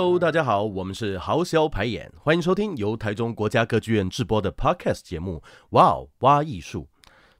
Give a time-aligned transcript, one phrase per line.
[0.00, 5.42] Hello，大家好，我们是豪销排演，欢迎收听由台中国家歌剧院制播的 Podcast 节目。
[5.72, 6.88] 哇哦，哇艺术，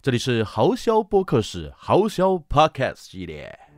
[0.03, 3.70] 这里是豪销播客室豪销 Podcast 系列。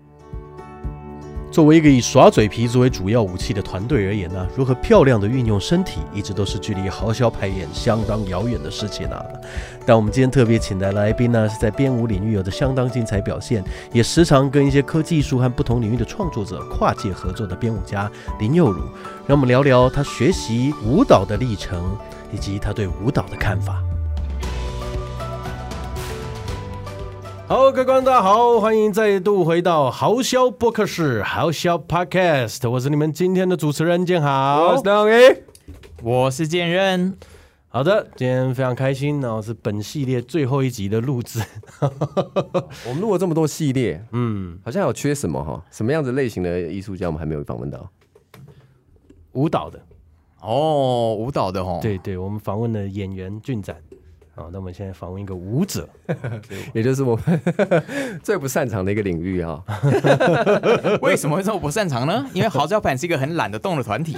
[1.52, 9.22] 作为一个以耍嘴皮作为主要武器的团队而言呢，如何漂亮的运用身体，一直都是距离豪销排演相当遥远的事情啊。
[9.84, 13.62] 但我们今天特别请来的来宾呢，是在编舞领域有着相当精彩表现，
[13.92, 18.10] 也时常跟一些科技术和不同领域的创作者跨界合作的编舞家
[18.40, 18.80] 林佑儒，
[19.26, 21.94] 让我们聊聊他学习舞蹈的历程，
[22.32, 23.82] 以及他对舞蹈的看法。
[27.52, 35.42] 好，各位观众大家好，欢迎再度回到豪销播客室豪销 Podcast，我是你们今天的主持人建豪，我是邓宇，
[36.02, 37.14] 我是建任。
[37.68, 41.40] 好的，今天非常开心，然后是本系列最后一集的录制。
[42.88, 45.62] 我们录了这么多系列，嗯，好像有缺什么哈？
[45.70, 47.86] 什么样子类型的艺术家我们还没有访问到？
[49.32, 49.78] 舞蹈的
[50.40, 53.76] 哦，舞蹈的哦，对对，我们访问了演员俊展。
[54.34, 55.86] 好，那我们现在访问一个舞者，
[56.72, 57.40] 也就是我们
[58.24, 59.62] 最不擅长的一个领域啊。
[61.02, 62.24] 为什么会这么不擅长呢？
[62.32, 64.16] 因为豪销盘是一个很懒得动的团体。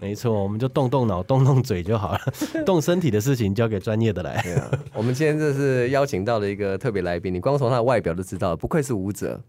[0.00, 2.20] 没错，我们就动动脑、动动嘴就好了，
[2.64, 4.34] 动身体的事情交给专业的来。
[4.34, 9.40] 啊、我们今天这是邀请到了一个特别来宾，你光从他的外表就知道，不愧是舞者。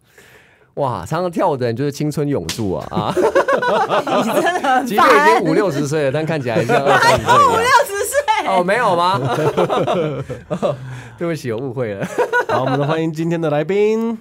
[0.73, 2.87] 哇，常常跳舞的人就是青春永驻啊！
[2.91, 7.33] 啊，你真的很，即便已经五六十岁了，但看起来还像二十几岁。
[7.35, 7.96] 五六十岁。
[8.47, 9.19] 哦， 没有吗？
[11.17, 12.05] 对不起，我误会了。
[12.47, 14.17] 好，我们来欢迎今天的来宾，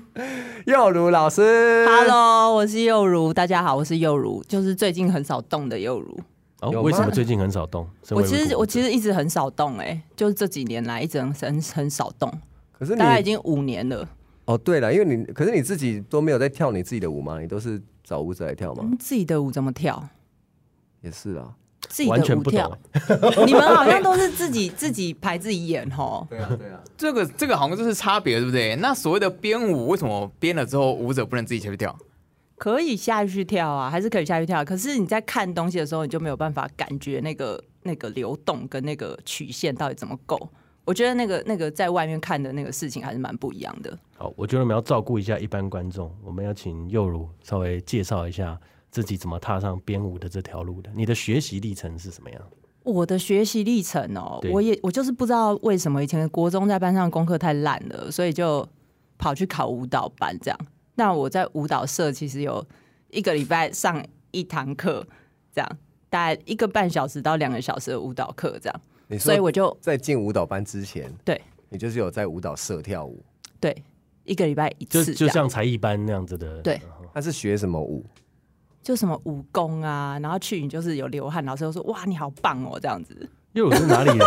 [0.66, 1.86] 幼如老师。
[1.86, 3.32] Hello，我是幼如。
[3.32, 6.18] 大家好，我是幼如，就是最近很少动的幼如。
[6.60, 7.86] 哦，为什么最近很少动？
[8.10, 12.32] 我其实我其实一直很少动，哎，就是这几年来一直很很很少动。
[12.72, 14.08] 可是你大概已经五年了。
[14.46, 17.40] 哦，对了，因为你可是你自己都没有在跳你自己的舞吗？
[17.40, 18.88] 你都是找舞者来跳吗？
[18.98, 20.08] 自己的舞怎么跳？
[21.02, 21.52] 也是啊。
[21.96, 22.78] 自己的舞跳，
[23.46, 26.26] 你们好像都是自己 自己排自己演吼。
[26.28, 28.76] 对啊，对啊，这个这个好像就是差别，对不对？
[28.76, 31.96] 那所谓的编舞，为什么编了之后舞者不能自己下去跳？
[32.58, 34.62] 可以下去跳啊，还是可以下去跳。
[34.62, 40.38] 可是你在看东西的时候，你就没有办法感觉那个那个流动跟那个曲线到底怎么够。
[40.84, 43.98] 我觉得那个那个在外面看的那个事情还是蛮不一样的。
[44.18, 48.60] 好，我觉得我们要照顾一下一般观众，我们要请幼如稍微介绍一下。
[48.90, 50.90] 自己怎么踏上编舞的这条路的？
[50.94, 52.42] 你的学习历程是什么样？
[52.82, 58.66] 我的学习历程哦，我也我就是不知道为什么以前国中在班上功课太烂了，所以就
[59.18, 60.58] 跑去考舞蹈班这样。
[60.94, 62.64] 那我在舞蹈社其实有
[63.10, 65.06] 一个礼拜上一堂课，
[65.52, 68.80] 这样大概一个半小时到两个小时的舞蹈课这样。
[69.18, 73.20] 所以我就在进舞蹈班之前，对，你就是有在舞蹈社跳舞，
[73.60, 73.76] 对，
[74.24, 76.60] 一个礼拜一次，就就像才艺班那样子的。
[76.62, 76.80] 对，
[77.12, 78.04] 他是学什么舞？
[78.86, 83.28] 就什么武功啊，然后去你就是有流汗，老师就说哇你好棒哦这样子。
[83.52, 84.18] 因为我是哪里人？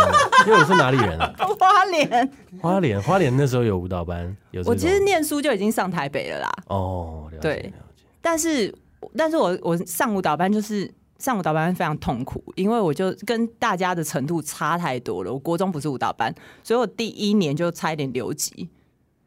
[0.46, 1.34] 因为我是哪里人啊？
[1.58, 2.32] 花莲。
[2.60, 4.62] 花莲，花莲那时候有舞蹈班，有。
[4.66, 6.52] 我其实念书就已经上台北了啦。
[6.66, 8.04] 哦，了解，对，了解。
[8.20, 8.74] 但是，
[9.16, 15.32] 但是我我上舞蹈班就是上舞蹈班非常痛苦，因为我就跟大家的程度差太多了。
[15.32, 18.68] 我国中不是舞蹈班，所以我第一年就差一点留级。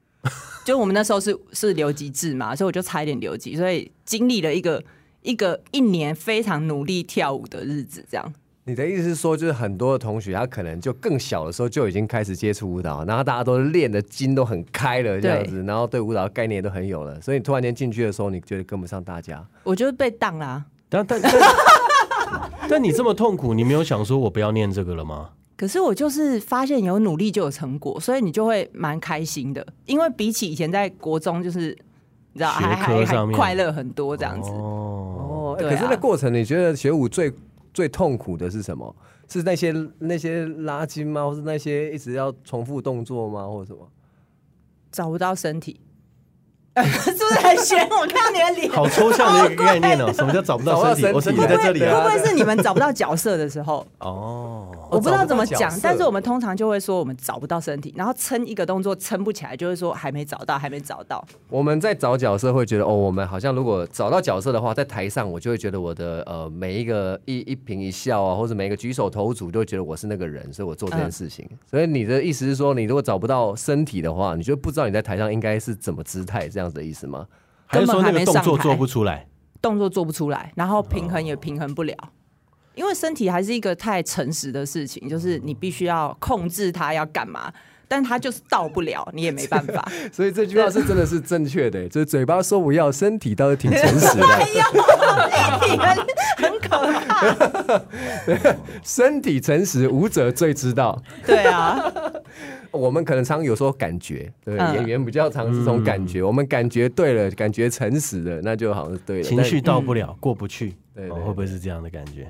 [0.64, 4.84] 就我们那时候是是留级制嘛，所以我就差一点留级，所以经历了一个。
[5.24, 8.34] 一个一年非常努力跳舞的日子，这样。
[8.66, 19.46] 你的意思是说，就是很多的同学，他可能就更小的时候就已经开始接触舞蹈，然后大家都练的筋都很开了，这样子，然后对舞蹈的概念都很有了，所以你突然间进去的时候，你觉得跟不上大家？
[19.64, 20.64] 我就是被当啦。
[20.88, 21.34] 但但但，
[22.70, 25.32] 但你这么痛苦，你没有想说我不要念这个了吗？
[25.58, 31.78] 可是我就是发现有努力就有成果，所以你就会蛮开心的，因为比起以前在国中，就是。
[32.34, 35.56] 你知道，还还还快乐很多这样子哦。
[35.58, 37.32] 可是那过程，你觉得学舞最
[37.74, 38.96] 最痛苦的是什么？
[39.30, 41.26] 是那些那些拉筋吗？
[41.26, 43.48] 或是那些一直要重复动作吗？
[43.48, 43.88] 或者什么？
[44.92, 45.80] 找不到身体。
[46.82, 47.88] 是不是很玄？
[47.90, 50.12] 我看到你的脸， 好抽象的一个概念哦。
[50.12, 51.12] 什么叫 找不到身体？
[51.14, 52.02] 我身体在这里啊。
[52.02, 53.86] 会不会是你们找不到角色的时候？
[54.00, 61.24] 哦，我不知道怎么讲，但是我们通常就会说我们找不到身体，然后撑一个动作撑不起来，就是说还没找到，还没找到。
[61.50, 71.48] 我们在找角色会觉得哦，我们好像如果找到角色的话，在台上我就会觉得我的呃每一个一一颦一笑啊，或者每一个举手投足，就会觉得我是那个人，所以我做这件事情。
[71.70, 76.63] 所以你的意思是说，你如果找不到身体的话，你就不知道你在台上应该是怎么姿态这样。
[76.64, 77.28] 这样子的意思吗？
[77.66, 79.28] 还是说那个动作做不出来？
[79.62, 81.96] 动作做不出来，然后平衡也平衡不了，
[82.76, 87.52] 因为身体还是一个太诚实的事情，就是你必须要控制它要干嘛，
[87.88, 89.86] 但他就是到不了，你也没办法。
[90.12, 94.26] 所以这句话是真的是正确的，就是嘴巴说不要，身体倒是挺诚实的。
[94.26, 94.62] 哎呦，
[95.68, 95.98] 你很
[96.38, 97.82] 很可怕。
[98.84, 101.02] 身体诚实，舞者最知道。
[101.26, 101.92] 对啊，
[102.74, 109.24] 我们可能常有时候感觉，对、嗯、演员比较常这种感觉，嗯、我们感觉对了，感觉诚实的，那就好像是对了。
[109.24, 112.30] 情绪到不了，嗯、过不去，对，会不会是这样的感觉？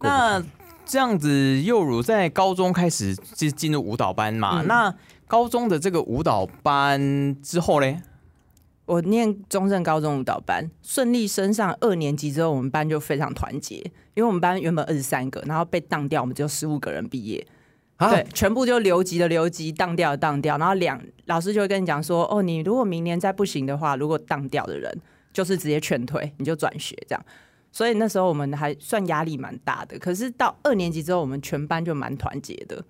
[0.00, 0.42] 那
[0.84, 4.62] 这样子，幼如在高中开始就进入舞蹈班嘛？
[4.62, 4.94] 嗯、那
[5.28, 8.00] 高中的这个舞蹈班之后嘞？
[8.86, 13.76] 我念中正高中舞蹈班，顺利升上二年级之后，我们班就非常团结，
[14.14, 17.46] 因为我们班原本二十三个，然后被当掉，我们只有十五个人毕业，啊、
[18.08, 24.90] 对，全部就留级的留级，当掉的当掉，然后两老师就会跟你讲说，哦，你如果明年再不行的话，如果当掉的人
[25.32, 27.24] 就是直接劝退，你就转学这样。
[27.70, 32.82] 所以那时候我们还算压力蛮大的，可是到二年级之后，我们全班就蛮团结的，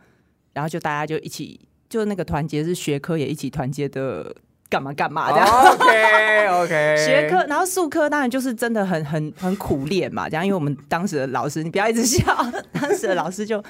[0.53, 4.35] 然后就大家就一起，就那个团结是学科也一起团结的。
[4.71, 6.97] 干嘛干嘛这样？OK OK。
[6.97, 12.25] 学科，然后术科当然就是真的很很很苦练嘛，这样，因为我们当时的老师，你不要一直笑，
[12.73, 13.61] 当时的老师就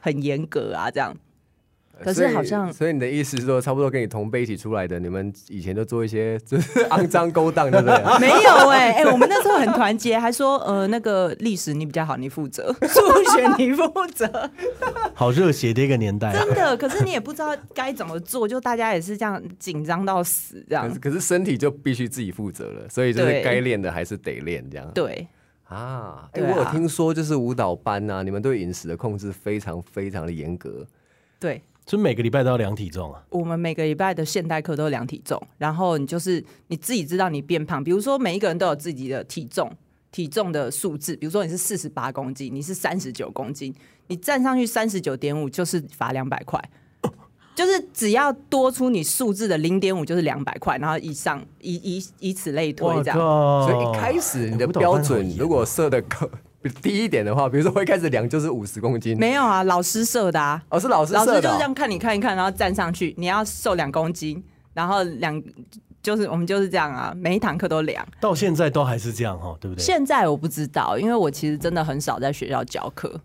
[0.00, 1.16] 很严格啊，这样。
[2.02, 7.94] 可是好像，所以你的意思是说，差不多跟你同辈一起出来的，你们以前都做一些 就是肮脏勾当，对不对？
[8.18, 14.50] 没有哎、欸，哎、欸，我们那时候很团结，还说呃，那个历史你比较好，你负责； 数学你负责。
[15.12, 16.74] 好热血的一个年代、啊，真的。
[16.74, 21.10] 可是你也不知道该怎么做，就大家也是这样紧张到死这样可。
[21.10, 24.90] 可是身体就必须自己负责了，所以就是该练的还是得练这样。
[24.94, 25.28] 对
[25.70, 30.86] 啊，哎、欸，我有听说就是舞蹈班啊，你们对饮食的控制非常非常的严格。
[31.38, 31.62] 对。
[31.86, 33.20] 就每个礼拜都要量体重啊？
[33.30, 39.68] 我们每个礼拜的现代课都量体重，然后你就是你自己知道你变胖，比如说每一个人都有自己的体重，
[40.12, 43.74] 体重的数字，比如说你是四十八公斤，你是三十九公斤，
[44.06, 46.62] 你站上去三十九点五就是罚两百块，
[47.60, 53.18] 就是只要多出你数字的零点五就是两百块，然后以上以以以此类推这样。
[53.18, 56.28] 所以一开始你的标准如果设的高。
[56.82, 65.42] 低一点的话，比如说我一开始量就是五十公斤，没有啊，老师设的啊，哦是老师设的、哦，老师就是这样看你看一看，然后站上去，你要瘦两公斤，然后两
[66.02, 69.82] 就是我们就是这样啊，每一堂课都量，到现在都还是这样哈，对不对？
[69.82, 73.20] 现在我不知道，因为我其实真的很少在学校教课，哦，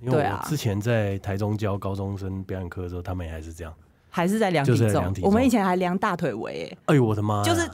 [0.00, 3.74] 因为我之前在台中教高中生表演课的时候，他们也还是这样，
[4.08, 7.68] 还是在量体重，我们以前还量大腿围，哎呦我的妈，就是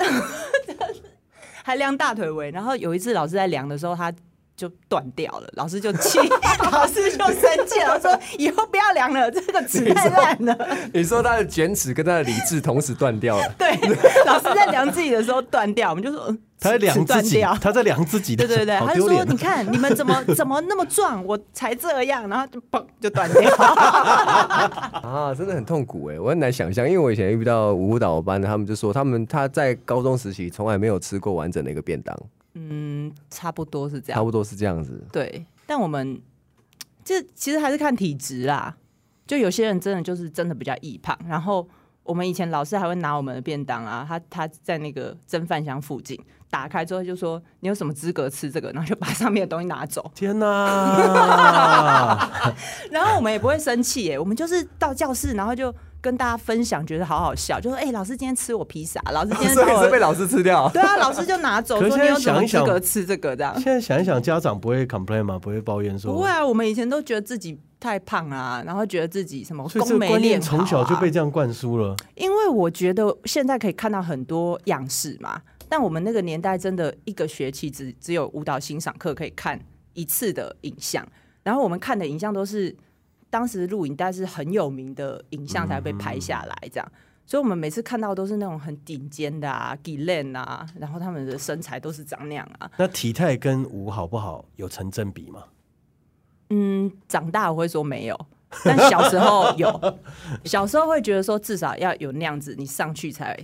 [1.64, 4.12] 还量大腿围，然后有一次老师在量的时候，他。
[4.56, 6.18] 就断掉了，老师就气，
[6.72, 10.56] 老师就生气了，说以后不要量了，这个尺太烂了。
[10.94, 13.52] 你说他的卷尺跟他的理智同时断掉了？
[13.58, 13.70] 对，
[14.24, 23.54] 老师在量自己的时候断掉，我们就说他在量自己，他在量自己的，对对对，他就说你看你们怎么怎么那么壮，我才这样，然后就嘣就断掉。
[25.02, 32.16] 啊，真的很痛苦哎，我很难想象，因为我以前遇到舞蹈班的，他们就说他们他在高中时期从来没有吃过完整的一个便当。
[32.58, 35.06] 嗯，差不多是这样，差不多是这样子。
[35.12, 36.18] 对，但我们
[37.04, 38.74] 这其实还是看体质啦。
[39.26, 41.68] 就有些人真的就是真的比较易胖，然后
[42.02, 46.18] 我们以前老师还会拿我们的便当啊，他他在那个蒸饭箱附近
[46.48, 50.10] 打开之后就说：“你有什么资格吃这个？”然后就把上面的东西拿走。
[50.14, 52.30] 天哪！
[52.90, 55.74] 然后我们也不会生气耶，我们就是到教室，然后就。
[56.06, 60.70] 跟大家分享，觉得好好笑，就说：“哎、欸，老师今天吃我披萨， 老师今天被老师吃掉。
[60.72, 63.34] ”对啊，老师就拿走，说你有什么资格吃这个？
[63.34, 63.52] 这样。
[63.60, 65.36] 现在想一想，家长不会 complain 吗？
[65.36, 66.12] 不会抱怨说？
[66.12, 71.96] 不会啊，我们以前都觉得自己太胖啊，然后觉得自己什么功没练好、啊，从小就被这样灌输了。
[72.14, 79.60] 因为我觉得现在可以看到很多样式嘛，但我们那个年代真的一个学期只只有舞蹈欣赏课可以看
[79.94, 81.04] 一次的影像，
[81.42, 82.76] 然后我们看的影像都是。
[83.36, 86.92] 当时录影带是很有名的影像才被拍下来，这样，
[87.26, 92.70] 所以我们每次看到都是那种很顶尖的啊，Glen 啊，然后他们的身材都是长那样啊。
[92.78, 95.44] 那体态跟舞好不好有成正比吗？
[96.48, 98.18] 嗯，长大我会说没有，
[98.64, 99.98] 但小时候有，
[100.44, 103.38] 小时候会觉得说至少要有那样子，你上去才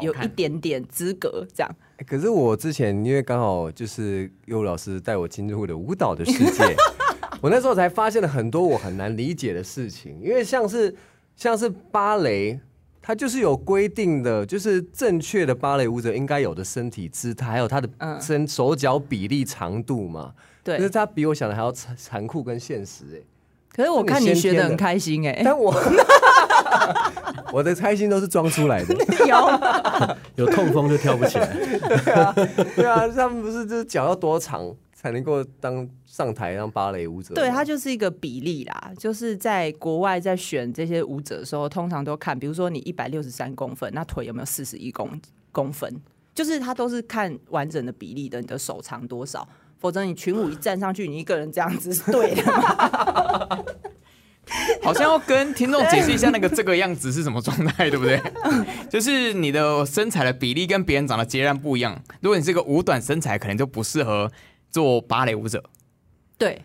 [0.00, 1.70] 有一点点资格这样。
[2.06, 6.74] 可是我之前因为刚好就是优老师带我进入了舞蹈的世界。
[7.40, 10.94] 我那时候才发现了很多我很难理解的事情，因为像是
[11.36, 12.58] 像是芭蕾，
[13.00, 17.88] 它就是有规定的，就是正确的芭蕾舞者应该有的身体姿态，还有他的
[18.20, 20.34] 身手脚比例长度嘛。
[20.64, 23.20] 对，可是它比我想的还要残残酷跟现实哎。
[23.74, 25.72] 可是我看你学的很开心哎，但我
[27.52, 28.94] 我的开心都是装出来的，
[29.26, 29.36] 有
[30.44, 31.46] 有痛风就跳不起来。
[32.04, 32.34] 对啊，
[32.74, 34.74] 对啊，他们不是就是脚要多长？
[35.00, 37.32] 才能够当上台当芭蕾舞者。
[37.32, 38.90] 对，它就是一个比例啦。
[38.98, 45.08] 就是在国外在选这些舞者的时候，通常都看，比如说你一百六十三公分，那腿有没有四十一公
[45.52, 46.00] 公分？
[46.34, 49.48] 就是他都是看完整的比例的，你的手长多少？
[49.78, 52.42] 否则你群舞一站上去，你一个人这样子是对的。
[54.82, 58.18] 好像要跟听众解释一下那个 这个样子是什么状态，对不对？
[58.88, 62.00] 就是你的身材的比例跟别人长得截然不一样。
[62.22, 64.30] 如果你是个五短身材，可能就不适合
[64.70, 65.62] 做芭蕾舞者。
[66.36, 66.62] 对。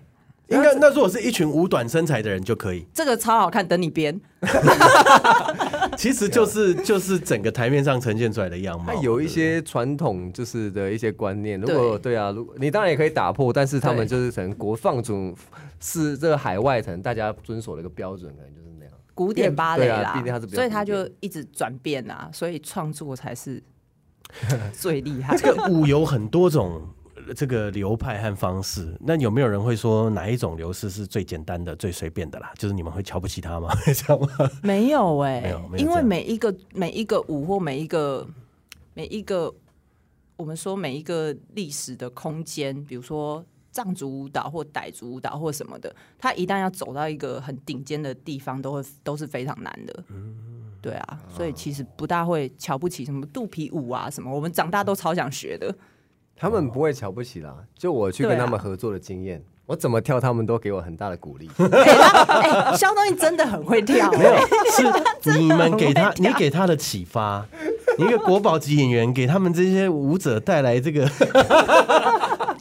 [0.50, 4.20] 应该那如果是一群五短身材的人就可以，这个超好看，等你编。
[5.98, 8.94] 其实就是就是整个台面上呈现出来的样貌。
[8.94, 15.34] 它有一些传统就是的一些观念，如果对啊，如果你当然也可以打破，但是他们就是可能国放总
[15.80, 18.94] 是这个海外可能大家遵守的一个标准，可能就是那样。
[19.16, 23.64] 古典芭蕾啦，毕竟它是，所以他就一直转变啊，所以创作才是
[24.74, 25.36] 最厉害。
[25.38, 26.82] 这个舞有很多种。
[27.36, 32.52] 这个流派和方式，那有没有人会说哪一种流式是最简单的、最随便的啦？
[32.58, 33.70] 就是你们会瞧不起他吗？
[33.86, 34.50] 这样吗？
[34.62, 38.28] 没有哎、欸，因为每一个每一个舞或每一个
[38.94, 39.54] 每一个，
[40.36, 50.04] 我们说每一个历史的空间，比如说藏族舞蹈或傣族舞蹈或什么的，他一旦要走到一个很顶尖的地方，都会都是非常难的。
[50.10, 55.76] 嗯，对啊，所以其实不大会瞧不起什么肚皮舞啊什么，我们长大都超想学的。
[56.36, 61.50] 他们不会瞧不起啦，就我去跟他们合作的经验，啊、我怎么跳，他们都给我很大的鼓励。
[61.58, 64.36] 哎，肖东义真的很会跳，没有
[64.72, 64.84] 是
[65.40, 67.46] 你们给他，你给他的启发，
[67.98, 71.10] 你一个国宝级演员给他们这些舞者带来这个。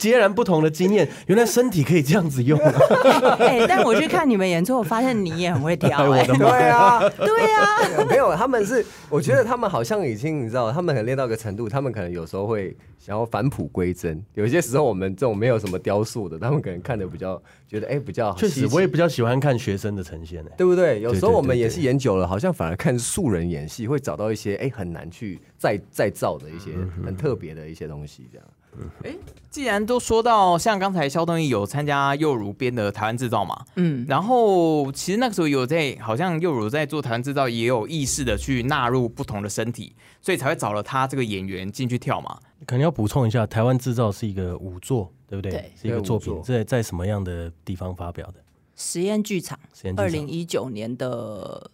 [0.03, 2.59] 截然不同的经验，原来身体可以这样子用。
[3.39, 6.27] 哎、欸，但我去看你们演出，我发现你也很会挑、 欸。
[6.27, 14.21] 对啊，对啊， 没有，他们是，我觉得他们好像已经，你知道，他们可能练到一个程度，他们可能有时候会想要返璞归真。
[14.35, 21.01] 有些时候，我们这种没有什么雕塑的，他们可能看的比较觉得，哎、欸，比较确实，我也比较喜欢看学生的呈现，对不对？
[21.01, 26.73] 有时候我们演戏演久了，好像反而看素人演戏，会找到一些哎、欸、很难去再再造的一些
[27.07, 28.47] 很特别的一些东西，这样。
[29.05, 29.15] 哎，
[29.51, 42.39] 既然都说到像刚才肖东义有参加幼如编的台湾制造嘛，嗯，然后其实那个时候有在，好像幼如在做台湾制造，也有意识的去纳入不同的身体，所以才会找了他这个演员进去跳嘛。
[42.65, 45.51] 可能要补充一下，台湾制造是一个舞作，对不对？
[45.53, 48.37] 对，是一个作品，在在什么样的地方发表的？
[48.75, 49.59] 实验剧场，
[49.97, 51.71] 二零一九年的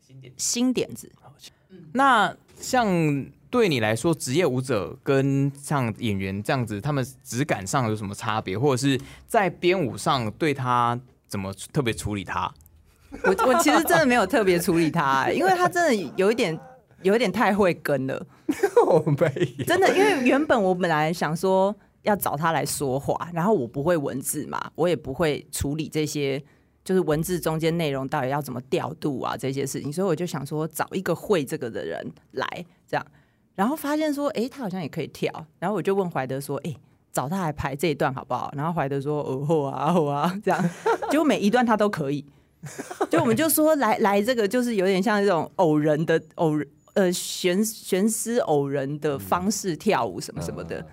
[0.00, 1.10] 新点新点子。
[1.70, 2.86] 嗯，那像。
[3.50, 12.52] 对你来说，职业舞者跟像演员这样子，他们质感上有什么差别，或者是在编舞上对他怎么特别处理他？
[13.24, 16.56] 我我其实真的没有特别处理他，因为他真的有一点
[17.02, 18.24] 有一点太会跟了。
[18.86, 26.40] 我没有，真的，因为原本我本来想说要找他来说话，然后我不会文字嘛，我也不会处理这些，
[26.84, 32.46] 就是文字中间内容到底要怎么调度啊这些事情，所以我就想说找一个会这个的人来
[32.86, 33.04] 这样。
[33.54, 35.32] 然后发现说，哎，他好像也可以跳。
[35.58, 36.74] 然后我就问怀德说，哎，
[37.12, 38.52] 找他来排这一段好不好？
[38.56, 40.70] 然后怀德说，哦，好啊，好啊，这样。
[41.10, 42.24] 结果每一段他都可以。
[43.10, 46.54] 就我们就说，来来，这个就是有点像这种偶人的偶
[46.94, 50.84] 呃悬悬丝偶人的方式跳舞什么什么的。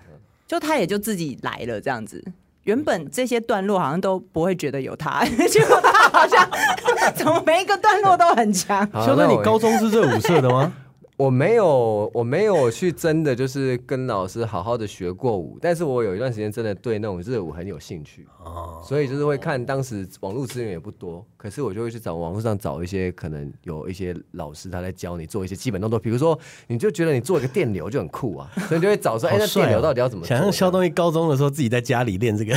[0.46, 2.24] 就他也就自己来了这样子。
[2.64, 6.46] 原本这些段落好像都不会觉得有他， 结果他好像
[7.14, 8.86] 怎么每一个段落都很强。
[8.92, 10.72] 肖哥，你高中是这舞社的吗？
[11.18, 18.80] 我没有，我没有去真的就是跟老师好好的学过舞，但是我有一段时间真的对那种热舞很有兴趣，哦。
[18.86, 30.28] 所以就是会看当时网络资源也不多，可是我就会去找网络上找一些可能有一些老师他在教你做一些基本动作，比如说你就觉得你做一个电流就很酷啊， 所以你就会找说，哎、欸，那电流到底要怎么做？
[30.28, 32.56] 想像肖东义高中的时候自己在家里练这个，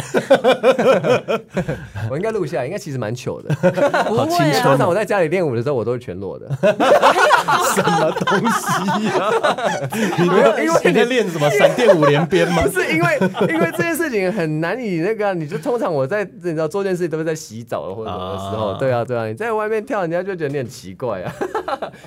[2.12, 3.56] 我应该录下来，应该其实蛮糗的，
[4.06, 4.62] 好青春。
[4.62, 6.48] 通常我在家里练舞的时候，我都是全裸的，
[7.76, 8.66] 什么东西？
[10.22, 12.64] 你没有，因为你在练什么闪电五连鞭吗？
[12.68, 13.20] 不是，因为
[13.54, 21.34] 因为这件事情很难以那个，你就通常我在你知道做件事情都是在洗澡或者什么的时候，对啊对啊，你在外面跳，人家就觉得你很奇怪啊，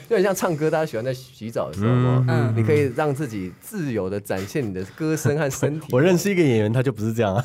[0.08, 1.92] 就很像唱歌，大家喜欢在洗澡的时候，
[2.28, 5.88] 嗯，你可以让自己自由的展现你的歌声和身体。
[5.90, 7.44] 我认识一个演员，他就不是这样啊，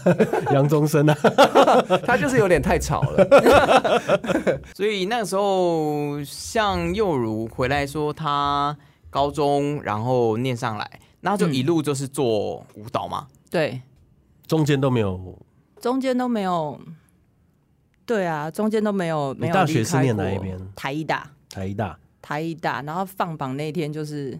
[0.53, 1.17] 杨宗生啊，
[2.05, 3.99] 他就是有点太吵了，
[4.73, 8.77] 所以那个时候像幼如回来说他。
[9.11, 13.27] 高中，然后念上来，然后就一路就是做舞蹈嘛。
[13.27, 13.81] 嗯、对，
[14.45, 15.35] 中间都没有，
[15.81, 16.79] 中间都没有。
[18.05, 19.33] 对啊，中间都没有。
[19.33, 19.53] 没有。
[19.55, 20.59] 大学是念哪一边？
[20.75, 21.27] 台艺大。
[21.49, 21.97] 台艺大。
[22.21, 22.83] 台艺大。
[22.83, 24.39] 然后放榜那天就是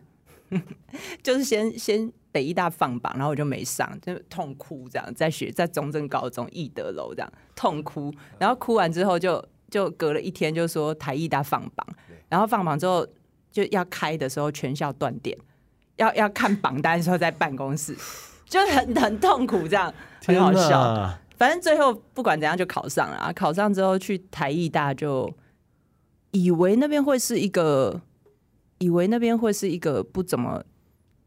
[1.23, 11.87] 就是先先北艺大放榜，然后我就没上，就痛哭这样，在学在中正高中义德楼这样痛哭，然后哭完之后就就隔了一天就说台艺大放榜，
[12.27, 13.07] 然后放榜之后
[13.51, 15.37] 就要开的时候全校断电，
[15.97, 17.95] 要要看榜单的时候在办公室，
[18.47, 19.93] 就很很痛苦这样，
[20.25, 21.17] 很好笑。
[21.37, 25.33] 反正最后不管怎样就考上了啊，考上之后去台艺大就
[26.31, 28.01] 以为那边会是一个。
[28.81, 30.63] 以为那边会是一个不怎么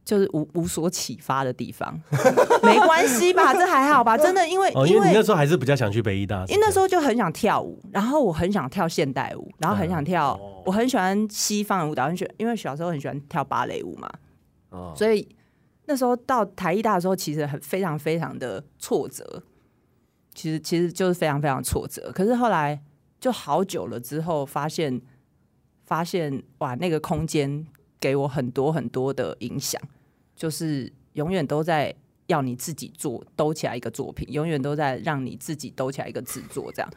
[0.06, 2.00] 就是无无所启发的地方，
[2.64, 3.52] 没关系吧？
[3.52, 4.16] 这还好吧？
[4.16, 14.10] 真的，因为、哦、因为你那时候还是比较想去北艺大，因为那时候就很想跳舞，然后我很想跳现代舞，然后很想跳，嗯、我很喜欢西方的舞蹈，很喜欢，因为小时候很喜欢跳芭蕾舞嘛，
[14.70, 15.28] 哦、所以
[15.86, 19.42] 那时候到台艺大的时候，其实很非常非常的挫折，
[20.34, 22.10] 其实其实就是非常非常挫折。
[22.12, 22.82] 可是后来
[23.20, 25.00] 就好久了之后，发现。
[25.84, 27.66] 发现哇，那个空间
[28.00, 29.78] 给我很多很多的影响，
[30.34, 31.94] 就是永远都在
[32.28, 36.90] 要你自己做，兜起来一个作品，永远都在让你自己兜起来一个制作，这样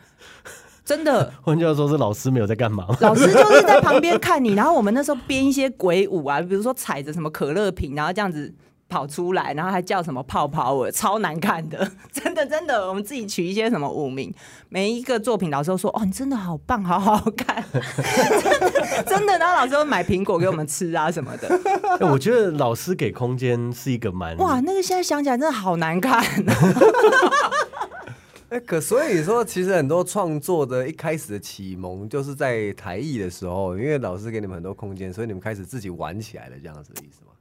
[0.85, 1.33] 真的。
[1.41, 2.85] 换句话说，是老师没有在干嘛？
[3.01, 8.53] 老师就是在旁边 看你，然后我们那时候编一些鬼舞啊，比如说踩着什么可乐瓶，然后这样子。
[8.87, 12.87] 跑出来，然后还叫什么泡泡舞，超难看的， 真的真的。
[12.87, 14.31] 我们自己取一些什么舞名，
[14.69, 21.59] 每一个作品老师都说：“哦，你真的好棒，好好看。”真的真的，然后老师会买苹果给我们吃啊什么的。
[22.01, 24.37] 我觉得老师给空间是一个蛮……
[24.37, 26.23] 哇，那个现在想起来真的好难看。
[28.55, 37.33] 哎，可所以说，其实很多创作的一开始的启蒙，就是在台艺的时候，因为老师给你们很多空间，所以你们开始自己玩起来了，这样子的意思吗？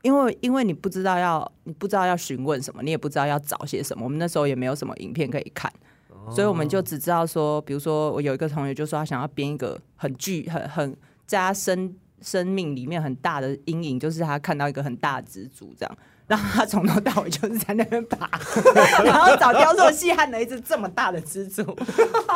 [0.00, 4.04] 因为因为你不知道要你不知道要询问什么，你也不知道要找些什么。
[4.04, 5.70] 我们那时候也没有什么影片可以看，
[6.08, 18.28] 哦、所以我们就只知道说，比如说我有一个同学就说他想要编一个很巨很很在他生生命里面很大的阴影，就是他看到一个很大的蜘蛛这样，然后他从头到尾就是在那边爬，
[19.04, 21.62] 然后找雕塑系焊了一只这么大的蜘蛛，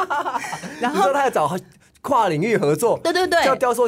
[0.81, 1.57] 然后他在找。
[2.01, 3.41] 跨领域合作，对对对，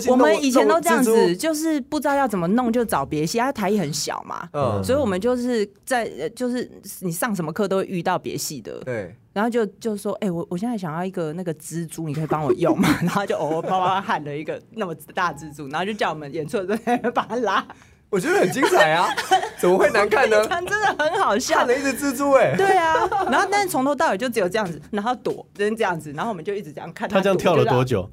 [0.09, 3.39] 我们以前都这样子，就是不知道要怎么弄，就找别系。
[3.39, 6.69] 他台艺很小嘛，嗯，所以我们就是在，就是
[7.00, 9.15] 你上什么课都会遇到别系的，对。
[9.32, 12.89] 然后就就说，哎，我我现在想要一个那个蜘蛛，你可以帮我用吗？
[13.00, 17.65] 然后就偶尔帮他喊了一个那么大蜘蛛，然后就叫我们演出的时候把它拉。
[18.10, 19.08] 我觉得很精彩啊，
[19.56, 20.44] 怎么会难看呢？
[20.46, 22.54] 真的很好笑，看了一只蜘蛛哎。
[22.56, 27.16] 对啊，然后但是从头到尾就只有这样子，然后躲，人这样子，然后我们就一直这样看他。
[27.16, 28.10] 他这样跳了多久？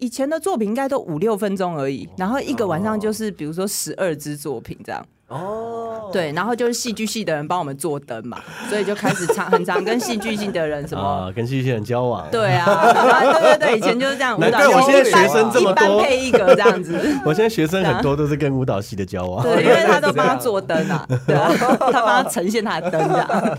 [0.00, 5.04] 以前的作品应该都五六分钟而已，然后一个晚上就是比如说十二支作品这样。
[5.28, 12.28] 哦，对，然后就是戏剧系的人帮我们做灯嘛，所以就开始常很常跟戏剧系的人什么， 啊、跟戏剧系人交往。
[12.32, 14.36] 对啊，对对对，以前就是这样。
[14.40, 16.98] 难怪我现在学生这么多，一般配一个这样子。
[17.24, 19.40] 我现在学生很多都是跟舞蹈系的交往。
[19.44, 23.58] 对，因为他都帮他做灯啊，对啊，他帮他呈现他的灯这样。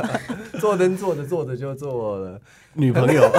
[0.62, 2.40] 做灯做着做着就做了
[2.74, 3.28] 女朋友，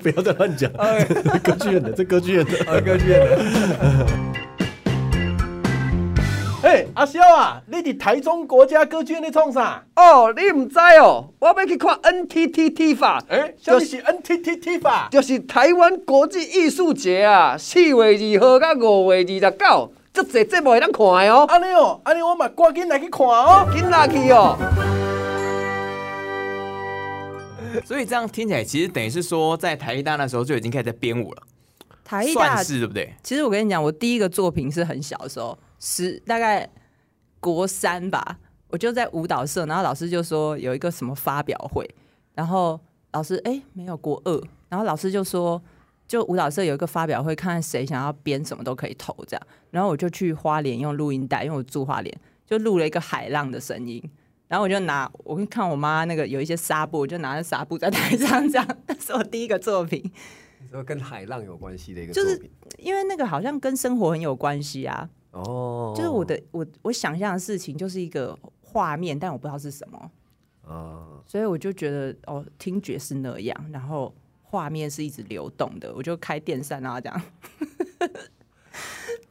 [0.00, 0.70] 不要再乱讲。
[1.42, 3.36] 歌剧院的，这歌剧院的，歌剧院的。
[6.62, 9.82] 嘿，阿萧啊，你伫台中国家歌剧院咧创啥？
[9.96, 13.20] 哦，你唔知哦，我要去看 NTT T 法。
[13.28, 15.08] 哎、欸，什么是 NTT T 法？
[15.10, 21.44] 就是台湾国际艺术节啊，四月二号到五月二十九，这节节目会当看的哦。
[21.48, 24.58] 安尼哦，安尼我嘛赶紧来去看哦，紧来去哦。
[27.86, 31.42] 所以这样听起来，其实等于是说，在台艺大那时候就已经开始在编舞了。
[32.04, 33.14] 台艺大算是对不对？
[33.22, 35.58] 其实我跟你讲，我第一个作品是很小的时候。
[35.84, 36.68] 十大概
[37.40, 41.84] 国三吧，我就在舞蹈社，然后老师就说有一个什么发表会，
[42.34, 42.78] 然后
[43.10, 45.60] 老师哎、欸、没有国二，然后老师就说
[46.06, 54.02] 就舞蹈社有一个发表会，看看谁想要编什么都可以投这样，然后我就去花莲用录音带，因为我住花莲，就录了一个海浪的声音，
[54.48, 60.02] 然后我就拿我看我妈那个有一些纱布，我就拿着纱布在台上这样，那是我第一个作品，
[60.60, 65.08] 你说跟海浪有关系的一个作品，就是因为那个好像跟生活很有关系啊。
[65.32, 65.96] 哦，oh.
[65.96, 70.10] 就是我的我我想象的事情就是一个画面，但我不知道是什么
[70.60, 71.30] 啊，uh.
[71.30, 74.14] 所以我就觉得哦，听觉是那样，然后
[74.52, 77.22] 画面是一直流动的，我就开电扇啊这样。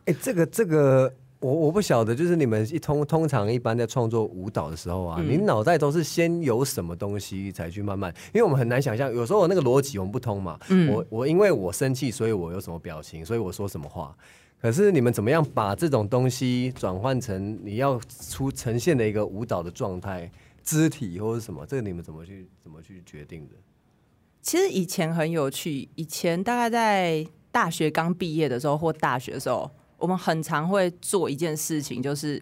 [0.06, 10.60] 哎、欸，这个这个我我不晓得，就是你们一通通常一般在创作舞蹈的时候啊，嗯、你脑袋都是先有什么东西才去慢慢，因为我们很难想象，有时候我那个逻辑我们不通嘛。
[10.70, 14.18] 嗯，我我因为我生气，所以我有什么表情，所以我说什么话。
[14.60, 20.32] 可是你们怎么样把这种东西转换成你要出呈现的一个舞蹈的状态、
[20.64, 21.64] 肢体或者什么？
[21.68, 23.54] 这个你们怎么去怎么去决定的？
[24.42, 32.42] 其实以前很有趣，以前大概在大学刚毕业的时候或大学的时候，我们很常会做一件事情，就是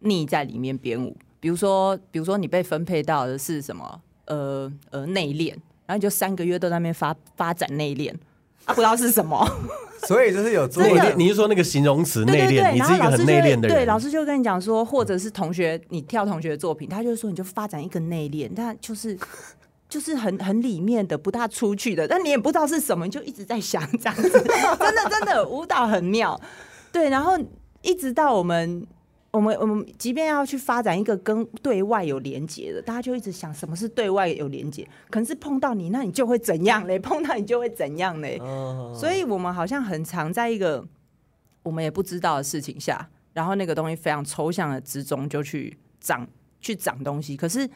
[0.00, 1.16] 腻在里面编舞。
[1.40, 4.00] 比如说，比如说你被分配到的是什么？
[4.26, 5.54] 呃呃，内练，
[5.86, 8.14] 然后你就三个月都在那边发发展内练，
[8.66, 9.48] 啊，不知道是什么。
[10.06, 12.72] 所以就是有做你你是说那个形容词内敛？
[12.72, 13.76] 你是一个很内敛的人。
[13.76, 19.18] 对，老师就跟你讲说，或者是同学你跳同学的作品，他就是说你就发展一个内敛，但就是
[19.88, 24.30] 就是很很里面的，不大出去的，但你也不知道是什么，你就一直在想这样子。
[24.30, 26.40] 真的真的舞蹈很妙，
[26.92, 27.38] 对，然后
[27.82, 28.86] 一直到我们。
[29.30, 34.88] 我们我们即便要去发展一个跟对外有连接的，大家就一直想什么是对外有连接？
[35.10, 36.98] 可能是碰到你，那你就会怎样嘞？
[36.98, 38.38] 碰到你就会怎样嘞？
[38.40, 40.82] 哦、所以，我们好像很常在一个
[41.62, 46.26] 我们也不知道的事情下，然后那个东西非常抽象的之中，就去长
[46.58, 47.36] 去长东西。
[47.36, 47.68] 可是，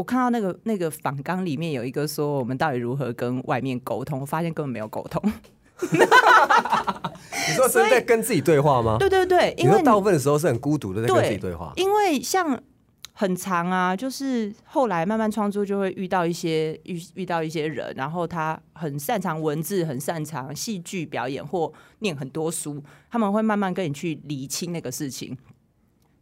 [0.00, 4.18] 我看到那个那个访纲里面有一个说，我们到底如何跟外面沟通？
[4.18, 5.22] 我发现根本没有沟通。
[5.82, 8.96] 你说是在跟自己对话吗？
[8.98, 11.74] 对对对，因为大部分的时候是很孤独的在跟自己对话。
[11.76, 12.58] 因为像
[13.12, 25.36] 很长啊，就是后来慢慢创作就会遇到一些遇遇到一些人，然后他很擅长文字，很擅长戏剧表演或念很多书，他们会慢慢跟你去理清那个事情，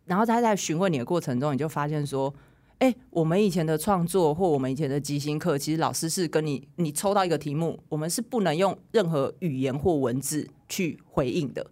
[0.06, 2.34] 然后他在询问你的过程中，你就发现说。
[2.78, 11.66] 哎、欸，我们以前的创作或我们以前的即兴课，其实老师是跟你，你抽到一个题目，我们是不能用任何语言或文字去回应的。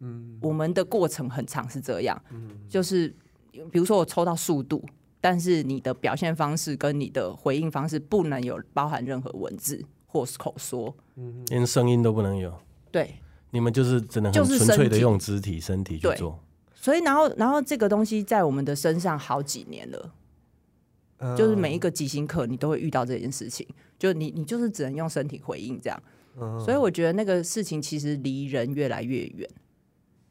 [0.00, 3.08] 嗯，我们的过程很长是这样，嗯，就是
[3.70, 4.84] 比如说我抽到速度，
[5.20, 12.52] 但是你的表现方式跟你的回应方式不能有包含任何文字或是口说，嗯，连声音都不能有。
[12.90, 13.14] 对，
[13.50, 16.36] 你们就是只能很纯粹的用肢体、身体去做。
[16.74, 20.12] 所以，然后，然后这个东西在我们的身上好几年了。
[21.36, 23.66] 就是每一个即兴课，你都会遇到这件事情。
[23.98, 26.02] 就你，你就是只能用身体回应这样。
[26.64, 29.48] 所以我觉得那个事情其实离人越来越远。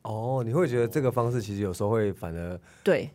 [0.04, 3.10] 哦，你会觉得这个方式其实有时候会反而对，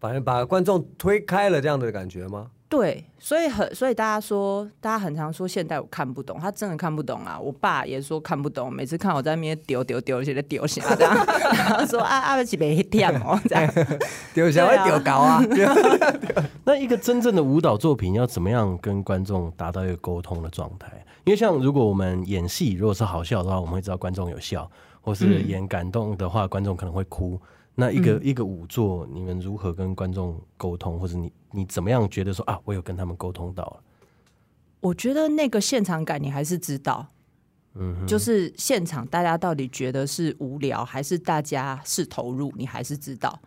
[0.00, 2.50] 反而把观众推开了这样的感觉吗？
[2.76, 7.38] 对，所以很，所以大家说，大家很常说现代我看不懂，他真的看不懂啊！
[7.38, 11.14] 我爸也说看不懂，每次看我在那边丢丢丢，现在丢下这样，
[11.54, 13.72] 然后说啊啊，不起别跳哦，这样
[14.34, 15.40] 丢下会丢高啊。
[16.66, 20.90] 那一个真正的舞蹈作品要怎么样跟观众达到一个沟通的状态？
[21.22, 24.68] 因为像如果我们演戏，如果是好笑的话，我们会知道观众有笑；
[25.00, 27.40] 或是演感动的话，观众可能会哭。
[27.76, 33.82] 那一个、嗯、一个舞作，你们如何跟观众沟通，或者你你怎么样觉得说啊，我有跟他们沟通到了？
[34.80, 37.08] 我觉得那个现场感你还是知道，
[37.74, 43.40] 嗯，就是现场大家到底觉得是无聊，还是大家是投入，你还是知道。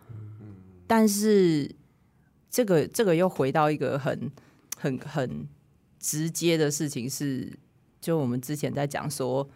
[0.86, 1.74] 但是
[2.50, 4.30] 这个这个又回到一个很
[4.76, 5.48] 很很
[5.98, 7.50] 直接的事情是，
[7.98, 9.48] 就我们之前在讲说，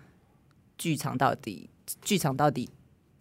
[0.79, 1.69] 剧场到底
[2.01, 2.71] 剧场到底。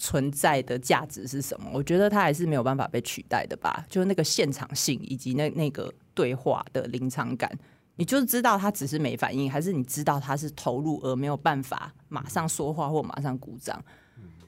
[0.03, 1.69] 存在的价值是什么？
[1.71, 3.85] 我觉得它还是没有办法被取代的吧。
[3.87, 7.55] 就是那个现场性，以及那那个对话的临场感，
[7.97, 13.79] 你就是知道他只是没反应，还是你知道他是投入而没有办法马上说话或马上鼓掌？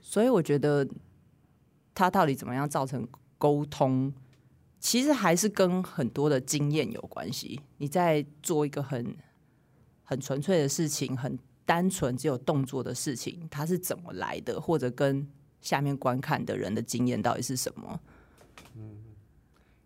[0.02, 0.88] 所以我觉得
[1.94, 4.12] 他到底怎么样造成沟通，
[4.80, 7.62] 其实还是跟很多的经验有关系。
[7.78, 9.16] 你在做一个很
[10.02, 15.28] 很纯粹的事情，很单纯只有动作的事情，它是怎么来的，或者跟
[15.63, 17.99] 下面观看的人的经验到底是什么？
[18.76, 18.97] 嗯，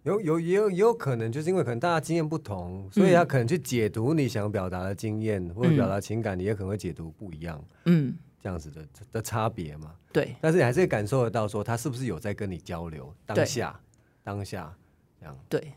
[0.03, 7.63] 有有也有也有可能，就是因为可能大家经验不同，所以他可能去解读你想表达的经验、嗯、或者表达情感，你也可能会解读不一样。
[7.85, 9.93] 嗯，这样子的的差别嘛。
[10.11, 13.79] 对，但是你还是感受得到，说他是不是有在跟你交流当下
[14.23, 14.75] 当下
[15.19, 15.37] 这样。
[15.47, 15.73] 对，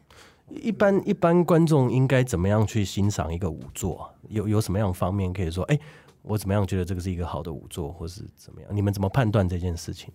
[0.49, 4.11] 一般一般观众应该怎么样去欣赏一个舞作？
[4.29, 5.63] 有有什么样的方面可以说？
[5.65, 5.81] 哎、欸。
[6.23, 8.71] 我怎么样觉得这个是一个好的舞作，或是怎么样？
[8.73, 10.11] 你们怎么判断这件事情？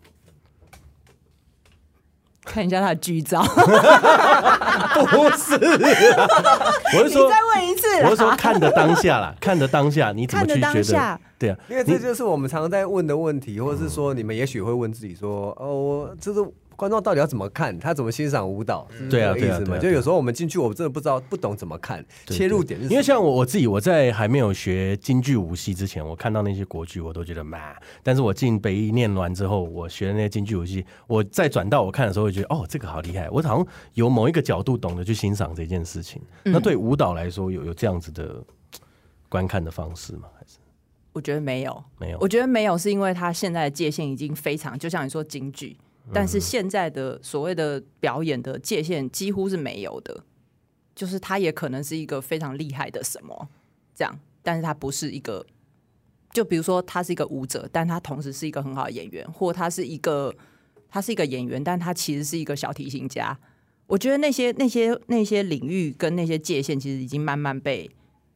[2.44, 3.56] 看一下他的剧照， 不
[5.36, 5.56] 是，
[6.96, 11.20] 我是说，你再问一次，我是说看的当下啦，看的当下，你怎么去觉得？
[11.40, 16.40] 对啊，因为这就是我们常常在问的问题，或者是说，你们也许会问自己说：“哦，我就是。”
[16.76, 17.78] 观众到底要怎么看？
[17.80, 18.88] 他怎么欣赏舞蹈？
[19.10, 19.78] 对啊，意思嘛？
[19.78, 22.82] 就有时候我们进去，我真的不知道，不懂怎么看切入点。
[22.90, 27.76] 因为像我我自己，我在还没有学京剧舞戏之前，我看到那些国剧，我都觉得嘛。
[28.04, 33.30] 但是我进北艺念完之后，我学的那些京剧舞戏，我再转到我看的时候，我觉得哦，这个好厉害！
[33.30, 36.22] 我好像有某一个角度懂得去欣赏这件事情。
[36.44, 38.44] 那对舞蹈来说，有有这样子的
[39.30, 40.28] 观看的方式吗？
[40.38, 40.58] 还是
[41.14, 42.18] 我觉得没有，没有。
[42.20, 45.78] 我觉得没有，是因为他现在的界限已经非常，就像你说京剧。
[46.14, 50.24] 但是现在的所谓的表演的界限几乎是没有的，
[50.94, 53.50] 就是他也可能是一个非常厉害的什么
[53.94, 55.46] 这样，但是他不是一个
[56.32, 60.36] 就比如说他是一个舞者，但他同时是一个很好的演员，或他是一个
[60.90, 63.38] 他是一个演员，但他其实是一个小提琴家。
[63.88, 67.90] 我觉得那些那些那些领域跟那些界限，其实已经慢慢被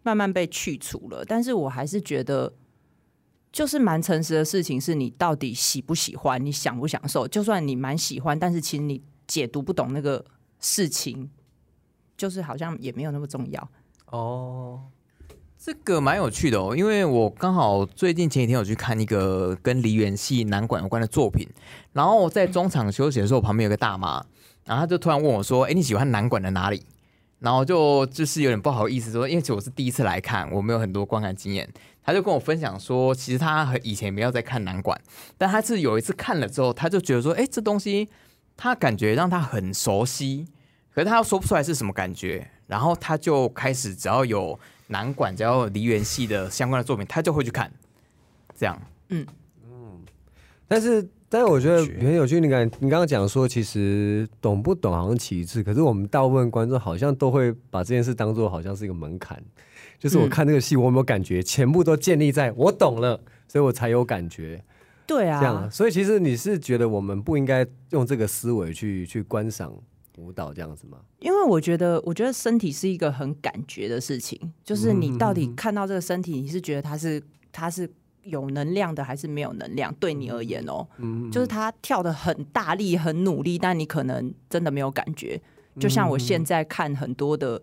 [0.04, 1.26] 慢慢被去除了。
[1.26, 2.54] 但是我还是觉得，
[3.52, 7.28] 就是蛮诚实的事情，是你到底喜不喜欢，你享不享受。
[7.28, 10.24] 就算你蛮喜欢，但是其实你解读不懂那个
[10.60, 11.30] 事情，
[12.16, 13.70] 就是好像也没有那么重要。
[14.08, 14.82] 哦，
[15.58, 21.48] 这个蛮有趣的哦，因为我刚好最近前几天有去看一个跟梨园系南管有关的作品，
[21.94, 24.24] 然后我在中场休息的时候，旁边有个大妈。
[24.66, 26.86] 然后她就突然问我说：“哎，你喜欢南管的哪里？”
[27.40, 31.68] 然后就就是有点不好意思说，因为其实我是第一次来看，我没有很多观看经验。
[32.10, 35.00] 他就跟我分享说，其实他以前没有在看南管，
[35.38, 38.10] 但他是有一次看了之后，他就觉得说：“哎，这东西
[38.58, 40.48] 他感觉让他很熟悉，
[40.92, 47.72] 可是他又说不出来是什么感觉。”然后他就开始只要有南管，只要有梨园系的相关的作品，他就会去看。
[48.58, 49.28] 这样，嗯
[49.64, 50.02] 嗯，
[50.68, 51.08] 但是。
[51.32, 59.40] 但是我觉得很有趣，你刚你刚刚讲说，其实懂不懂好像其次，可是我们大部分观众好像都会把这件事当做好像是一个门槛，
[60.00, 64.64] 就是我看这个戏，我有没有感觉，全部都建立在我懂了，所以我才有感觉。
[65.06, 69.74] 对啊，这样，所以其实你是觉得我们不应该用这个思维去去观赏
[70.18, 70.98] 舞蹈这样子吗？
[71.20, 77.90] 因为我觉得，我觉得身体是一个很感觉的事情，就是你到底看到这个身体，你是觉得它是它是。
[78.24, 79.92] 有能量的还是没有能量？
[79.96, 85.42] 对你而言哦，嗯、就是他跳的很大力、很努力，但你可能真的没有感觉。
[85.80, 87.60] 就像我现在看很多的，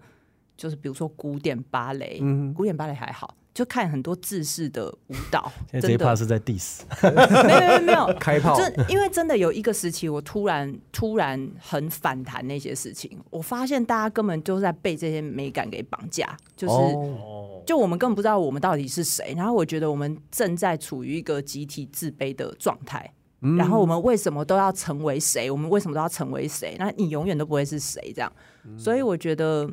[0.56, 3.36] 就是比如说古典芭蕾，嗯、古典芭蕾还好。
[3.54, 8.54] 就看很多制式的舞蹈， 现在这一趴是在 diss， 没有没有没有 开炮。
[8.54, 19.32] 真因为真的有一个时期，我突然突然很反弹那些事情，我发现大家根本就是在被这些美感给绑架，就是、哦、就我们根本不知道我们到底是谁。
[19.34, 23.10] 然后我觉得我们正在处于一个集体自卑的状态。
[23.40, 25.50] 嗯、然后我们为什么都要成为谁？
[25.50, 26.76] 我们为什么都要成为谁？
[26.78, 28.30] 那你永远都不会是谁这样。
[28.66, 29.66] 嗯、所以我觉得。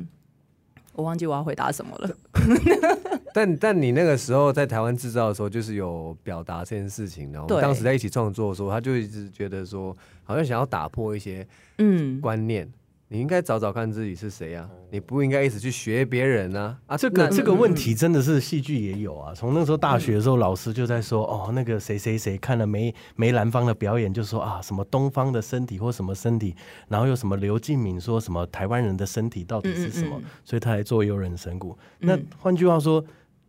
[0.94, 2.10] 我忘记我要回答什么了
[3.32, 7.42] 但但你那个时候在台湾制造的时候，就是有表达这件事情的。
[7.42, 11.46] 我们当时在一起创作的时候，他就一直觉得说，好像想要打破一些
[11.78, 12.72] 嗯观念。
[13.14, 14.68] 你应该找找看自己是谁啊！
[14.90, 16.76] 你不应该一直去学别人啊！
[16.88, 19.32] 啊，这个这个问题真的是戏剧也有啊。
[19.32, 26.56] 从那时候大学的时候，老师就在说，哦，那个谁谁谁看了梅梅兰芳的表演，就说啊，什么东方的身体或什么身体，
[26.88, 31.78] 然后又什么刘敬敏说什么台湾人的身体到底是什么，所以他来做游人神谷。
[32.00, 33.04] 那换句话说。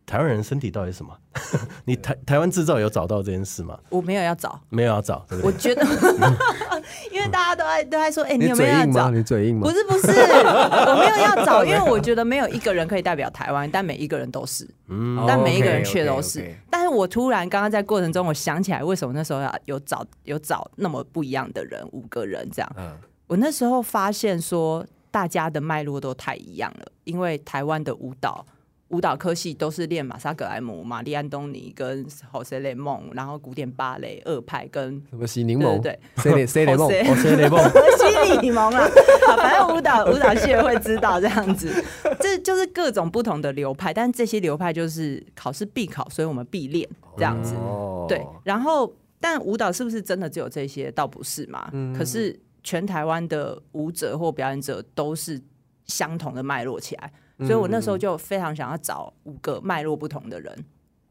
[0.06, 1.12] 台湾人身体到底是什么？
[1.84, 3.76] 你台台湾制造有找到这件事吗？
[3.90, 5.26] 我没有要找，没有要找。
[5.28, 5.84] 对对，我觉得，
[7.10, 9.10] 因为大家都在都在说，哎、欸，你有没有要找？
[9.10, 9.68] 你嘴硬吗？
[9.68, 16.54] 不是不是，我没有要找， 因为我觉得没有一个人可以代表台湾，但每一个人都是，嗯，但每一个人却都是。
[16.70, 22.72] 但是我突然刚刚在过程中，我想起来，为什么那时候要有找有找那么不一样的人，五个人这样。
[22.76, 28.46] 嗯，我那时候发现说，大家的脉络都太一样了，因为台湾的舞蹈。
[28.88, 38.88] 舞蹈科系都是练玛莎·格莱姆、玛丽·安东尼跟侯塞雷蒙，然后古典芭蕾二派跟什么西柠檬，对塞雷塞雷蒙，塞雷蒙，西柠檬啊，
[39.36, 41.84] 反正舞蹈舞蹈系会知道这样子，
[42.20, 48.24] 这就是各种不同的流派，但这些流派就是考试必考，所以我们必练这样子，哦、对。
[48.44, 50.92] 然后，但舞蹈是不是真的只有这些？
[50.92, 51.68] 倒不是嘛。
[51.72, 55.42] 嗯、可是全台湾的舞者或表演者都是
[55.86, 57.12] 相同的脉络起来。
[57.38, 60.64] 所以我那时候就非常想要找五个脉络不同的人。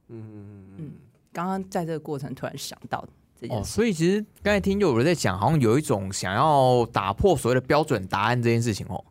[0.08, 0.92] 嗯嗯嗯。
[1.32, 3.06] 刚刚在这个过程突然想到
[3.40, 3.62] 这件事。
[3.62, 9.04] 哦，所以其实刚才听有人在讲，好像有一种想要打破所谓的标准答案这件事情哦。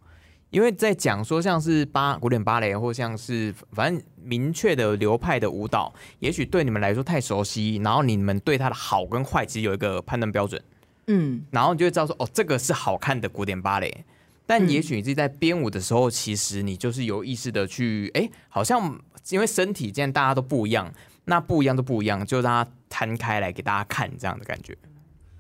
[0.51, 10.63] 因为在讲说像是芭古典芭蕾，或像是反正明确的流派的舞蹈，也许对你们来说太熟悉，然后你们对它的好跟坏其实有一个判断标准。
[11.09, 11.45] 嗯。
[11.51, 14.05] 然后你就会知道说，哦，这个是好看的古典芭蕾。
[14.47, 20.93] 但也许你自己在编舞的时候，其实你就是有意识的去，哎、欸，好像因为身体既然大家都不一样，
[21.25, 24.77] 那不一样都不一样，就让它摊开来给大家看这样的感觉。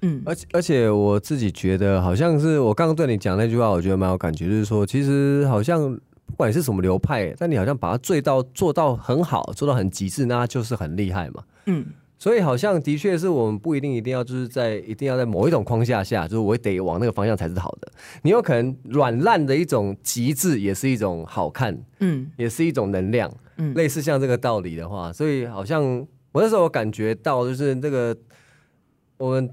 [0.03, 5.95] 嗯，而且而且我自己觉得，好像是我刚刚对你讲那句话，我觉得蛮有感觉，就是说，其实好像
[6.27, 11.45] 不管是什么流派，但你好像把它做到做到很好，做到很极致，那就是很厉害嘛。
[11.67, 11.87] 嗯。
[12.25, 17.93] 所以好像的确是我们不一定一定要就是在一定要在某一种框架下，就是我得往那个方向才是好的。
[18.23, 25.85] 你有可能软烂的一种极致也是一种好看，嗯，也是一种能量，嗯，类似像这个道理的话，所以好像
[26.33, 28.17] 我那时候我感觉到就是那个
[29.19, 29.51] 我们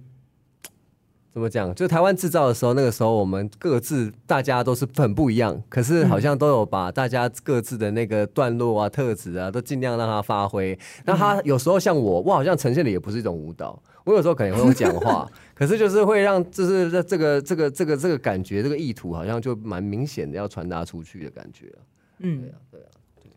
[1.33, 1.73] 怎么讲？
[1.73, 10.77] 就台湾制造的时候，那个时候我们各自大家都是很不一样，可是好像都有把大家各自的那个段落啊、特质啊，都尽量让它发挥。
[11.05, 21.71] 那他有时候像我，我好像呈现的也不是一种舞蹈，我有时候可能会用讲话， 可是就是会让就是这这个这个这个这个感觉，这个意图好像就蛮明显的要传达出去的感觉。
[22.19, 22.87] 嗯，对啊，对啊。
[23.23, 23.31] 对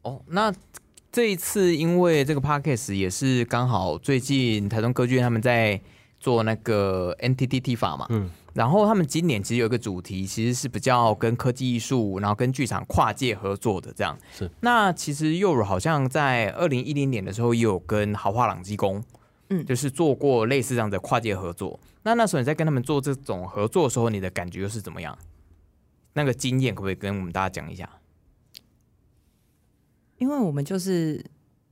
[0.00, 0.50] 哦，那
[1.12, 5.78] 这一次因为这个 podcast 也是刚好最近台中歌剧院他们在。
[6.24, 14.16] 做那个 NTT 法嘛，嗯，然后他们今年其实有一个主题，其实是比较跟科技艺术，然后跟剧场跨界合作的这样。
[14.32, 19.04] 是，那其实侑儒好像在二零一零年的时候也有跟豪华朗机工，
[19.50, 21.78] 嗯，就是做过类似这样的跨界合作。
[22.04, 25.18] 那那时候你在跟他们做这种合作的时候，你的感觉又是怎么样？
[26.14, 27.86] 那个经验可不可以跟我们大家讲一下？
[30.16, 31.22] 因为我们就是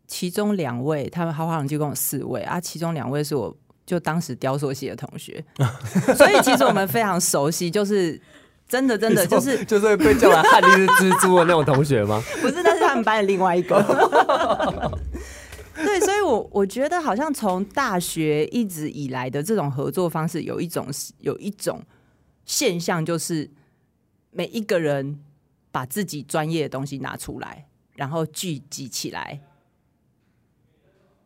[0.07, 3.57] 其中两位，他们豪华朗机工有四位啊，其中两位是我。
[3.93, 5.45] 就当时雕塑系的同学，
[6.17, 8.19] 所以其实我们非常熟悉，就是
[8.67, 12.19] 真的真的就是就是被叫来汉尼是蜘蛛的那种同学吗？
[12.41, 13.77] 不是，那是他们班的另外一个。
[15.77, 21.83] 对，所以我我觉得好像从大学一直以来的这种合作方式，有一种有一种
[22.47, 23.51] 现象，就是
[24.31, 25.21] 每一个人
[25.71, 29.43] 把自己专业的东西拿出来，然后聚集起来，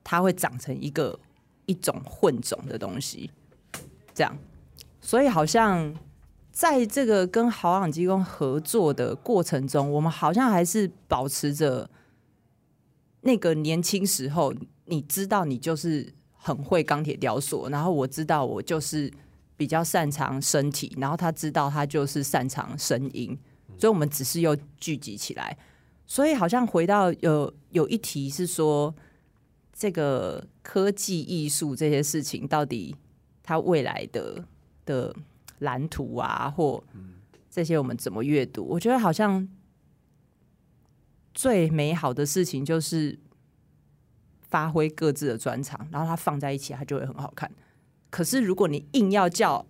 [0.02, 1.20] 它会长成一个。
[1.66, 3.30] 一种混种的东西，
[4.14, 4.38] 这样，
[5.00, 5.94] 所以好像
[6.52, 11.90] 在这个跟豪朗机工合作的过程中，我们好像还是保持着
[13.22, 19.12] 那个年轻时候，你知道你就是很会钢铁雕塑，然后我知道我就是
[19.56, 23.36] 比较擅长身体，然后他知道他就是擅长声音，
[23.76, 25.58] 所以我们只是又聚集起来，
[26.06, 28.94] 所以好像回到有有一题是说。
[29.78, 32.96] 这个科技艺术这些事情，到底
[33.42, 34.42] 它未来的
[34.86, 35.14] 的
[35.58, 36.82] 蓝图啊，或
[37.50, 38.64] 这些我们怎么阅读？
[38.64, 39.46] 我觉得好像
[41.34, 43.18] 最美好的事情就是
[44.48, 47.52] 发挥各自的专长，然后它放在一起，它就会很好看。
[48.08, 49.66] 可是如果你硬要叫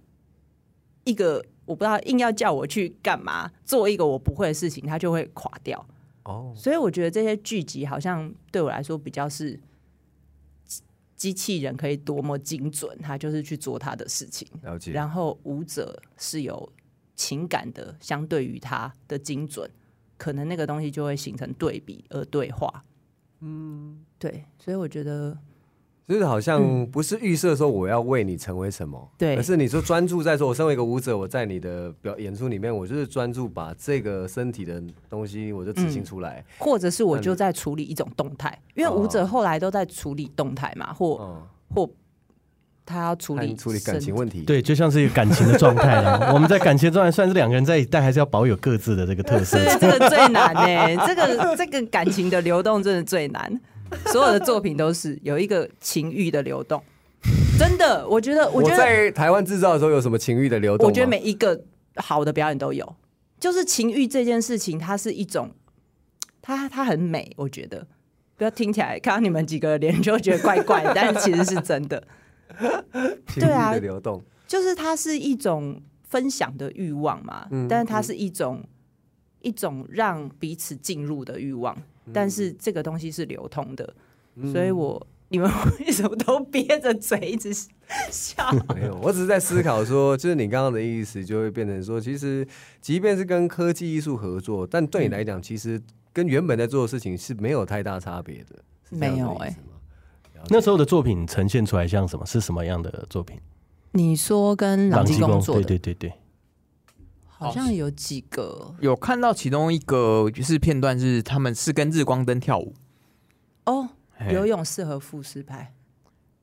[1.03, 5.85] 一个，我不知道硬要叫我去干嘛，做一个我不会的事情，它就会垮掉。
[6.23, 9.59] 哦，所以我觉得这些剧集好像对我来说比较是。
[11.17, 14.47] 机器人可以多么精准，他就是去做他的事情。
[14.63, 14.93] 了解。
[14.93, 16.73] 然后舞者是有
[17.15, 19.69] 情感的，相对于他的精准，
[20.19, 22.85] 可能那个东西就会形成对比而对话。
[23.41, 24.45] 嗯，对。
[24.59, 25.37] 所以我觉得，
[26.09, 38.57] 就是好像不是预设说我要为你成为什么，对、嗯，而是你说专注在说，我身为一个舞者，我在你的表演出里面，我就是专注把这个身体的东西，我就执行出来、嗯，或者是我就在处理一种动态。
[38.75, 41.43] 因为舞者后来都在处理动态嘛，或、嗯、
[41.75, 41.91] 或
[42.85, 46.31] 他要处理处理感情问题，对，就像是一个感情的状态了。
[46.33, 49.59] 我们在感情状态算是两个人在一起，但还是要保有各自的这个特色。
[49.69, 53.61] 是这个最难呢，这个这个感情的流动真的最难。
[54.13, 56.83] 所有的作品都是有一个情欲的流动，
[57.59, 60.87] 真的，我觉得， 我觉得我在台湾制造的时候有什么情欲的流动？
[60.87, 61.65] 我觉得每一个
[61.97, 62.97] 好的表演都有，
[63.39, 65.51] 就是情欲这件事情，它是一种，
[66.43, 67.87] 它它很美，我觉得。
[68.39, 72.07] 不要听起来，看到你们几个脸就觉得怪怪的， 但是其实是真的。
[73.35, 78.69] 对啊，流动就是它是一种分享的欲望嘛，嗯、但是它是一种、嗯、
[79.41, 83.95] 一种让彼此进入的欲望、嗯，但是这个东西是流通的，
[84.37, 87.53] 嗯、所以我你们为什么都憋着嘴一直
[88.11, 88.51] 笑？
[88.75, 92.47] 没有，我只是在思考说，就是你刚刚的意思就会变成说，其实
[92.81, 95.81] 即便是跟科技艺术合作，但对你来讲，其实。
[96.17, 99.57] 跟原本在做的事情是没有太大差别的，的，没有哎、欸。
[100.49, 102.25] 那时候的作品呈现出来像什么？
[102.25, 103.39] 是什么样的作品？
[103.93, 105.63] 你说跟朗基工作的？
[105.63, 106.13] 对对对对，
[107.39, 112.73] 好像有几个，有看到其中一个就是片段，是他们是跟日光灯跳舞。
[113.67, 113.91] 哦，
[114.31, 115.75] 游泳适合复式拍，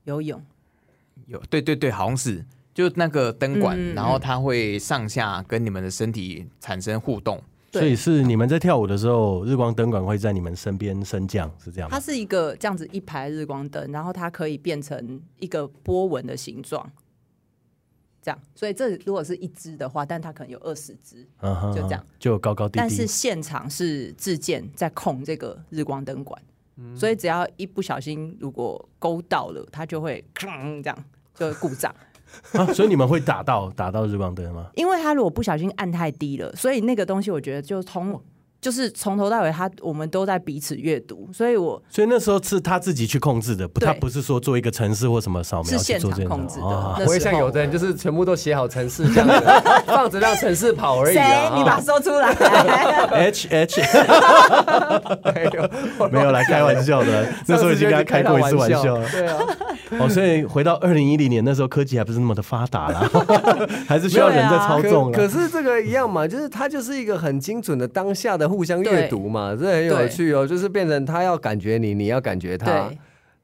[0.03, 0.41] 游泳。
[1.25, 2.45] 有对对对，好像是。
[2.73, 7.39] 就那个灯管、嗯，然后它会上下跟你们的身体产生互动。
[7.71, 11.95] 所以是你们在跳舞的时候，日光灯管会在你们身边升降，是这样吗？
[11.95, 16.87] 它是一个这样子一排日光灯，然后它可以变成一个波纹的形状，
[18.23, 18.39] 这样。
[18.55, 21.27] 所以这如果是一支的话，但它可能有二十支，
[21.75, 22.79] 就这样，就高高低低。
[22.79, 26.41] 但是现场是自建在控这个日光灯管，
[26.95, 31.93] 所以只要一不小心如果勾到了，它就会吭这样就会故障。
[32.53, 34.71] 啊，所以你们会打到打到日光灯吗？
[34.73, 38.19] 因为它如果不小心按太低了，所以那个东西我觉得就从
[38.63, 46.29] 就是从头到尾他我们都在彼此阅读，所以我所以那时候是他自己去控制的，他不是说做一个城市或什么扫描是现场去做这件事。
[46.29, 49.45] 控制的不会像有的人就是全部都写好城市这样子，
[49.85, 51.19] 放着让城市跑而已谁？
[51.19, 51.53] 啊。
[51.57, 52.31] 你把它说出来。
[53.11, 53.81] H H
[55.33, 58.97] 没有没有来 开玩笑的，那时候已经跟他开过一次玩笑。
[58.97, 59.09] 了。
[59.09, 59.39] 对啊，
[59.99, 63.09] 哦，所以回到二零一零年那时候，科技还不是那么的发达啦，
[63.87, 70.45] 还是需要人在操纵可是这个一样嘛，就是它就是一个很精准的当下的互相阅读嘛，这很有趣哦。
[70.45, 72.89] 就是变成他要感觉你，你要感觉他，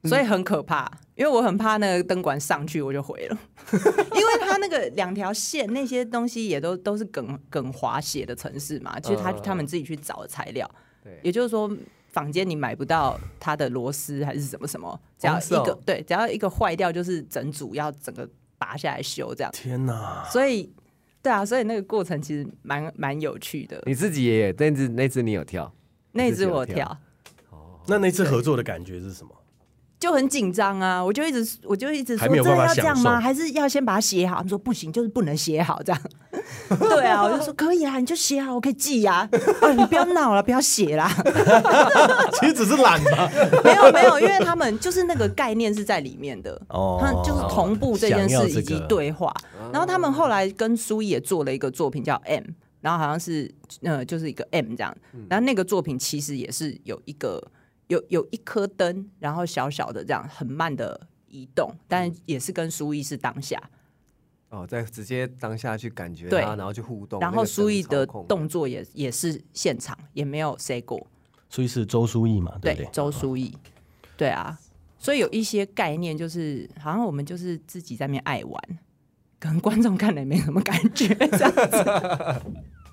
[0.01, 3.37] 对，所以很可怕，因为我很怕那个灯管上去我就毁了，
[3.73, 10.69] 因为他那个两条线那些东西也都都是耿耿华写的城市嘛，其实他他们自己去找的材料，
[11.03, 11.19] 对。
[11.23, 11.69] 也就是说
[12.11, 20.23] 房间你买不到它的螺丝还是什么什么，只要一个、哦对，只要一个坏掉就是整组要整个拔下来修这样，天哪！
[20.31, 20.71] 所以
[21.29, 23.79] 对啊，所以那个过程其实蛮蛮有趣的。
[23.85, 25.71] 你自己也那只那只你有跳，
[26.13, 26.97] 那只我跳。
[27.87, 29.29] 那那次合作的感觉是什么？
[29.99, 31.03] 就很紧张啊！
[31.03, 33.19] 我就一直，我就一直说，真的要这样吗？
[33.19, 34.37] 还是要先把它写好？
[34.37, 36.01] 他们说不行，就是不能写好这样。
[36.77, 39.29] 对啊，我就说可以啊，你就写啊，我可以记呀、啊。
[39.61, 41.09] 啊，你不要闹了，不要写啦。
[42.39, 43.29] 其实只是懒嘛。
[43.63, 46.59] 没有没有，因为他们就是那个概念是在里面的。
[46.69, 49.33] 哦他就是同步这件事以及对话。
[49.71, 52.43] 然后他们后来跟苏也做了一个作品叫 M，
[52.81, 54.95] 然后好像是呃就是一个 M 这样。
[55.29, 57.41] 然后那个作品其实也是有一个。
[57.89, 63.59] 有有一颗灯，然后小小的这样很慢的移动，但也是跟苏伊是当下
[64.49, 71.05] 哦，在直接当下去感觉对它，然后去互动，然后苏毅的动动作也也是现场，也没有 say 过，
[71.49, 72.89] 苏毅是周书毅嘛，对不对？
[72.91, 73.55] 周苏毅，
[74.17, 74.59] 对啊，
[74.97, 78.61] 所以有一些概念就是好像我们就是自己在那边爱玩，
[79.39, 82.41] 可能观众看了也没什么感觉这样子。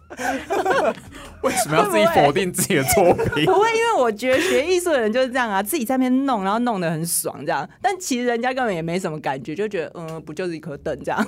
[1.43, 3.45] 为什么要自己否定自己的作品？
[3.45, 7.69] 不会，因为我觉得学艺术的人就是这样啊，自己在那边弄，然后弄得很爽这样。
[7.83, 11.27] 但其实人家根本也没什么感觉，就觉得嗯，不就是一颗灯这样？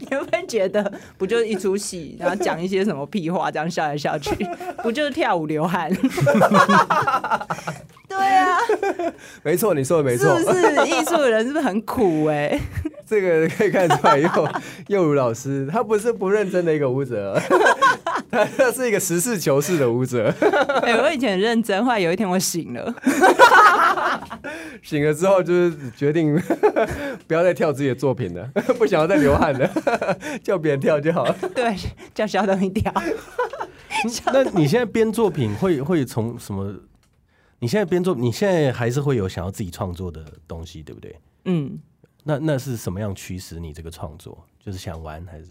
[0.00, 4.30] 你会不会觉得不就是一出戏，然后讲一些什么屁话，这样笑来笑去，
[4.82, 5.90] 不就是跳舞流汗？
[8.08, 8.58] 对啊，
[9.44, 12.60] 没错，你说的没是不错，是艺术的人是不是很苦哎、欸？
[13.06, 14.28] 这个可以看出来，又
[14.88, 17.40] 又如老师他不是不认真的一个舞者，
[18.30, 20.34] 他他是一个实事求是的舞者。
[20.82, 22.94] 哎、欸，我以前很认真，后来有一天我醒了，
[24.82, 26.38] 醒了之后就是决定
[27.26, 28.46] 不要再跳自己的作品了，
[28.78, 29.70] 不想要再流汗了，
[30.42, 31.34] 叫别人跳就好了。
[31.54, 31.74] 对，
[32.14, 32.92] 叫小东一跳。
[34.32, 36.74] 那你现在编作品会会从什么？
[37.60, 41.18] 你现在边做，你现在还是会有想要自己创作的东西，对不对？
[41.44, 41.78] 嗯，
[42.24, 44.46] 那那是什么样驱使你这个创作？
[44.64, 45.46] 就是想玩，还是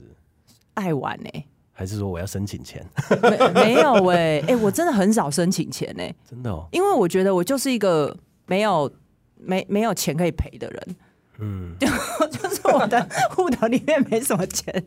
[0.76, 1.46] 爱玩呢、欸？
[1.74, 2.84] 还是说我要申请钱？
[3.22, 8.92] 没没有哎、欸，哎、欸，我真的很少申请钱哎、欸，真的哦，因为我觉得我就是一个没有
[9.36, 10.96] 没没有钱可以赔的人，
[11.40, 11.88] 嗯，就
[12.30, 14.84] 就是我的户头里面没什么钱，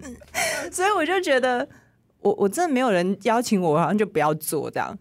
[0.73, 1.69] 所以我就觉得
[2.21, 4.99] 我我真的没有人邀请我，我好像就不要做这样。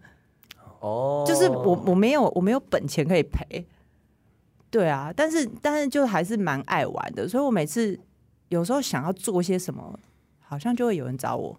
[0.80, 3.64] 哦，就是我我没有我没有本钱可以赔，
[4.70, 7.98] 对啊，但是但是就还是蛮爱玩的，所以我每次
[8.48, 9.98] 有时候想要做些什么，
[10.38, 11.58] 好像就会有人找我，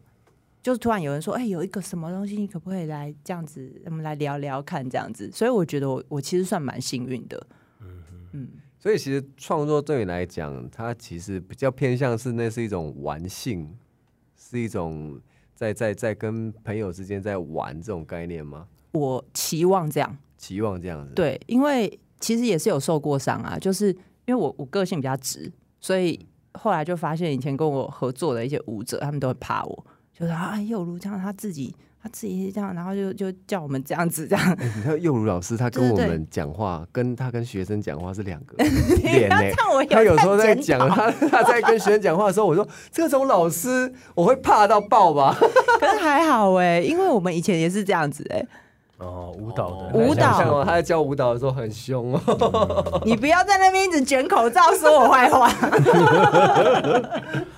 [0.61, 7.47] 就是突然有人说，哎、欸，有一个什么东西，你可不可以来这样子，我们来聊聊看这样子，所以我觉得我我其实算蛮幸运的，
[7.79, 8.03] 嗯
[8.33, 8.49] 嗯，
[8.79, 13.77] 所以其实创作对你来讲，它其实比较偏向是那是一种玩性，
[14.35, 15.19] 是一种
[15.53, 18.67] 在在在跟朋友之间在玩这种概念吗？
[18.91, 23.89] 我期望这样，期望这样子，对，因为其实也是有受过伤啊，就是
[24.25, 26.19] 因为我我个性比较直，所以
[26.53, 31.73] 后来就发现以前跟我合作的一些舞者，他们都会怕我，就是啊，又如这样，他自己
[32.03, 34.53] 他自己是这样，然后就就叫我们这样子这样。
[34.53, 38.57] 欸、你看佑如老师，他跟我们讲话，跟他跟学生讲话是两个
[39.03, 39.53] 脸呢、欸。
[39.89, 45.35] 他有时候在讲他他在跟学生讲话的时候，我说这种老师我会怕到爆吧？
[45.79, 48.47] 可是还好哎、欸，因为我们以前也是这样子哎、欸。
[49.01, 52.21] 哦，舞蹈的舞蹈哦，他在教舞蹈的时候很凶哦。
[52.93, 55.47] 嗯、你不要在那边一直卷口罩说我坏话，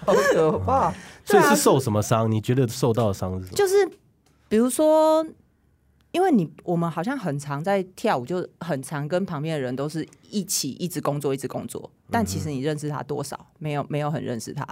[0.06, 0.94] 好可怕。
[1.26, 2.30] 所以是受什么伤？
[2.30, 3.56] 你觉得受到的伤是什么？
[3.56, 3.90] 就是
[4.50, 5.26] 比如说，
[6.12, 11.90] 因为你我们好像很常在跳舞，就很常跟旁边的人都是一起一直工作，一直工作。
[12.12, 13.40] 但其实你认识他多少？
[13.58, 14.68] 没有，没有很认识他。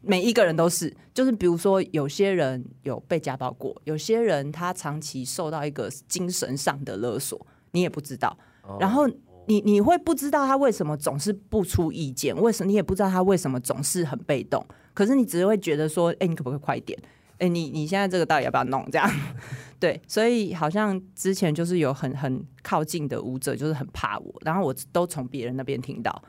[0.00, 8.36] 每一个人都是，就是比如说，有些人有被家暴过，有些人他长期受到一个精神上的勒索，你也不知道。
[8.78, 9.06] 然后
[9.46, 14.64] 你你会不知道他为什么总是不出意见，为什么你也不知道他为什么总是很被动。
[14.94, 16.98] 可是你只会觉得说，哎、欸，你可不可以快一点？
[17.34, 18.86] 哎、欸，你你现在这个到底要不要弄？
[18.90, 19.10] 这样，
[19.80, 26.22] 对，所以好像之前就是有很很靠近的舞者，就是很怕我，然后我都从别人那边听到，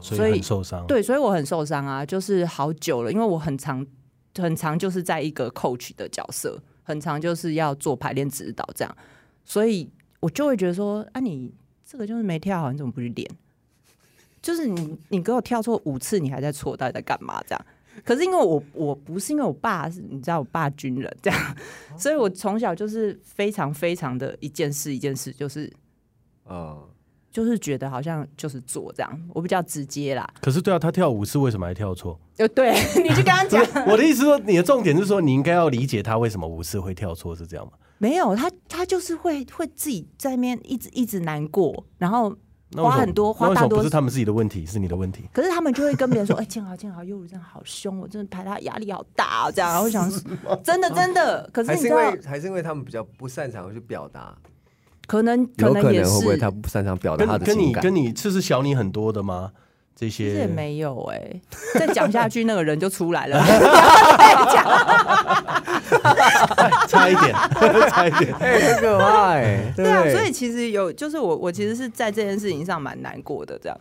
[0.00, 0.86] 所以很受伤。
[0.86, 3.84] 对，所以我很受伤啊，就是好久了，因为我很长
[4.36, 8.96] 很长就是在一个 coach 的角色，很长就是要做排练指导这样，
[9.44, 11.52] 所以我就会觉得说，啊，你
[11.84, 13.28] 这个就是没跳好，你怎么不去练？
[14.40, 17.42] 就是你你给我跳错五次，你还在错，到底在干嘛？
[17.46, 17.66] 这样。
[18.04, 21.56] 可是因为我我不是因为我爸是你知道我爸军人这样，
[21.98, 25.70] 所以我从小就是非常非常的一件事一件事就是，
[26.44, 26.88] 呃，
[27.30, 30.28] 就是觉得好像就是做这样，我比较直接啦。
[30.40, 32.18] 可是对啊，他跳舞是为什么还跳错？
[32.38, 32.72] 呃，对，
[33.02, 33.64] 你就跟他讲。
[33.86, 37.72] 我的意思说，你的重点是说，你应该要理解他为什么舞次会跳错，是这样吗？
[37.98, 42.36] 没有，他他就是会会自己在那边一直一直难过，然后。
[42.76, 45.24] 花很多，花大多不是他们自己的问题，是你的问题。
[45.32, 50.08] 可是他们就会跟别人说：“哎、欸，建豪，建豪，优如真的好凶，我真的排他压力好大哦。”这样，我想，
[50.62, 51.50] 真的真的。
[51.52, 54.38] 可是你知道，还是因为还是因为他们比较不擅长去表达，
[55.10, 57.82] 可能可能也是会不会他不擅长表达他的情感？
[57.82, 59.50] 跟你跟你这是小你很多的吗？
[59.96, 61.40] 这些其实也没有哎、欸，
[61.80, 63.36] 再讲下去那个人就出来了，
[66.86, 67.34] 差一点，
[67.90, 73.76] 差一点，哎、欸，很可怕哎，对啊，所以其实有，就是我我其实是在这件事情上蛮难过的，这样。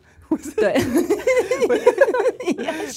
[0.56, 0.74] 对，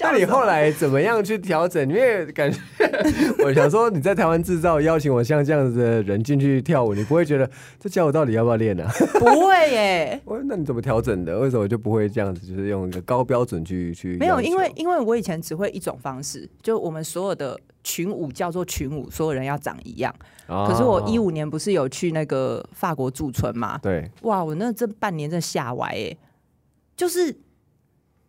[0.01, 1.83] 那你后来怎么样去调整？
[1.89, 2.59] 因为感觉
[3.43, 8.93] 我想说，你在台湾制造邀请我像这样子的人进去跳舞，你不会觉得这教我到底要不要练呢、啊？
[9.19, 10.21] 不会耶。
[10.25, 11.39] 我那你怎么调整的？
[11.39, 12.47] 为什么就不会这样子？
[12.47, 14.17] 就是用一个高标准去去？
[14.19, 20.15] 没有，因为因为我以前只会一种方式，就我们所有的群舞叫做群舞，所有人要长一样。
[20.49, 23.79] 哦、可是我一五年不是有去那个法国驻村嘛？
[23.83, 26.17] 对，哇，我那这半年真的吓歪哎。
[26.97, 27.35] 就是，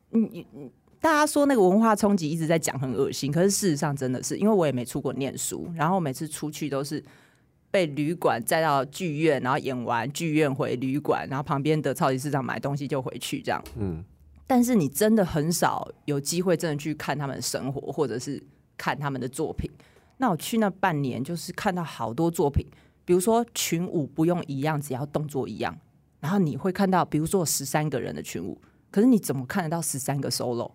[0.10, 7.04] 你你大家说那个文化冲击一直在讲很恶心，可是事实上真的是，因为我也没出国念书，然后每次出去都是
[7.70, 13.62] 被旅馆载到剧院，然后演完剧院回旅馆，然后旁边的超级市场买东西就回去这样。
[13.78, 14.04] 嗯，
[14.48, 18.42] 但是你真的很少有机会真的去看他们的生活，或者是
[18.78, 19.70] 看他们的作品。
[20.18, 22.66] 那我去那半年，就是看到好多作品，
[23.04, 25.78] 比如说群舞不用一样，只要动作一样。
[26.24, 28.58] 然后你会看到，比如说十三个人的群舞，
[28.90, 30.72] 可是你怎么看得到十三个 solo？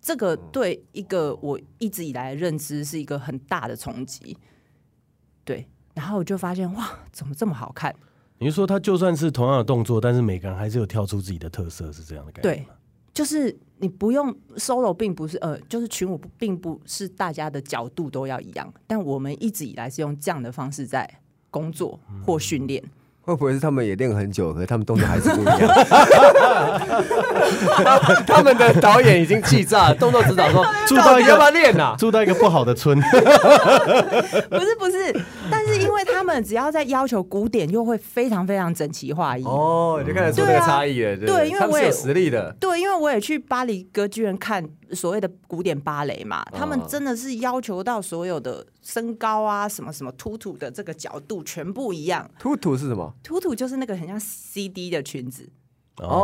[0.00, 4.36] 这个对一个我一直以来的认知是一个很大的冲击。
[5.44, 7.94] 对，然后我就发现哇，怎么这么好看？
[8.38, 12.50] 你是说他就算是同样的动作，但是每个人还是有跳出自己的特色，是这样的感觉？
[12.50, 12.66] 对，
[13.14, 21.08] 就是你不用 solo，并不是呃，就是群舞并不是大家的角度都要一样，但我们一直以来是用这样的方式在
[21.52, 22.82] 工作或训练。
[22.84, 22.90] 嗯
[23.24, 25.56] 会不会是他们也练很久，可是他们动作还是不一样？
[28.26, 31.94] 他们的导演已经气炸了，动作指导说：“住到一个要不要练啊？
[31.96, 32.98] 住到一个不好的村。
[34.50, 35.14] ”不是不是，
[35.48, 35.61] 但是
[35.92, 39.44] 因为他们只要在要求古典，又会非常非常整齐划一。
[39.44, 41.14] 哦，你就看得出这个差异了。
[41.16, 42.50] 对，对，因为我也有实力的。
[42.58, 52.28] 对，因为我也去巴黎歌剧院看所谓的古典芭蕾嘛，他们真的是要求到所有的身高啊，什么什么突突的这个角度全部一样。
[52.38, 53.14] 突突是什么？
[53.22, 55.46] 突突就是那个很像 CD 的裙子，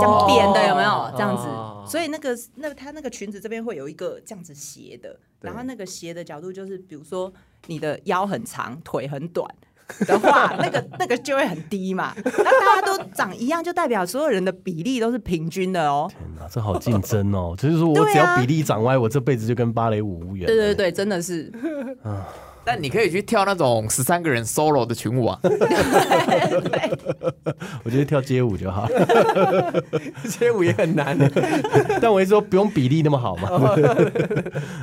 [0.01, 1.11] 这样扁的有没有？
[1.17, 7.33] 这样子，所以那个那他那个裙子这边会有一个这样子斜的，然后那个斜的角度就是，比如说
[7.67, 9.49] 你的腰很长，腿很短
[10.07, 12.13] 的话，那个那个就会很低嘛。
[12.17, 16.07] 那大家都长一样，就代表所有人的比例都是平均的哦。
[16.11, 17.55] 天哪，这好竞争哦！
[17.57, 20.47] 就是说我只要比例长歪，我这辈子就跟芭蕾舞无缘。
[20.47, 21.51] 对对对，真的是。
[22.71, 25.41] 但你可以去跳那种十三个人 solo 的群舞啊！
[27.83, 28.87] 我觉得跳街舞就好，
[30.29, 31.17] 街舞也很难。
[31.99, 33.49] 但我一直说不用比例那么好嘛。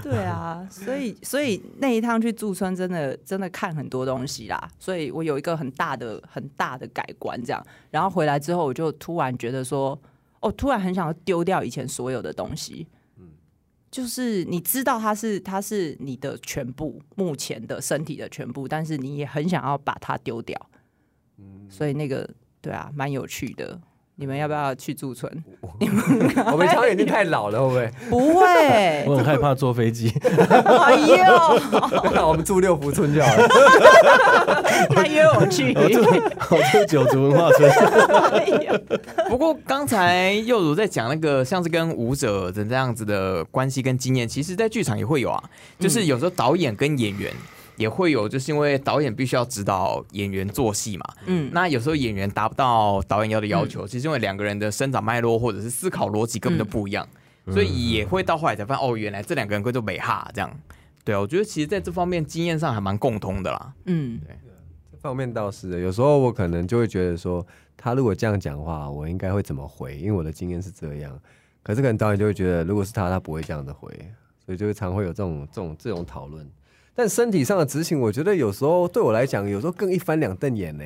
[0.02, 7.64] 对啊，所以所以那一趟去驻村真的真的看很多东西啦，所以我有一个很大的很大的改观这样。
[7.92, 9.96] 然后回来之后，我就突然觉得说，
[10.40, 12.88] 哦，突然很想要丢掉以前所有的东西。
[13.96, 20.70] 就是你知道它是它是你的全部，目前的身体的全部，但是你也很想要把它丢掉，
[21.38, 22.30] 嗯，所以那个
[22.60, 23.80] 对啊，蛮有趣的。
[24.18, 25.30] 你们要不要去驻村？
[25.80, 26.02] 你们
[26.52, 27.92] 我们超眼睛太老了，会不会？
[28.10, 30.10] 不会，我很害怕坐飞机。
[30.22, 31.60] 哎呦，
[32.14, 33.48] 那 我们住六福村就好了。
[34.96, 37.70] 他约我去，我住九族文化村。
[39.28, 45.44] 不过刚才又如在讲那个，像是跟舞者的这样子的关系跟经验，其实，在剧场也会有啊。
[45.78, 47.34] 就是有时候导演跟演员。
[47.78, 51.06] 也会有，就是因为导演必须要指导演员做戏嘛。
[51.26, 57.08] 嗯，那有时候演员达不到导演要的要求，嗯、其实因为两个人的生长脉络或者是思考逻辑根本就不一样，
[57.46, 60.50] 嗯、所以也会到后来才发现，哦，原来这两个人会做美哈这样。
[61.04, 63.74] 对啊，我觉得其实在这方面经验上还蛮共通的啦。
[63.86, 64.36] 嗯，对，
[64.92, 67.46] 这方面倒是的，有时候我可能就会觉得说，
[67.78, 69.98] 他如果这样讲话，我应该会怎么回？
[69.98, 71.20] 因为我的经验是这样。
[71.62, 73.90] 可是可能导演就会觉得，如果是他，他不会这样的回，
[74.46, 76.48] 所以就会常会有这种这种这种讨论。
[76.96, 80.84] 但身体上的执行，我觉得有时候对我来讲，有时候更一翻两瞪眼呢。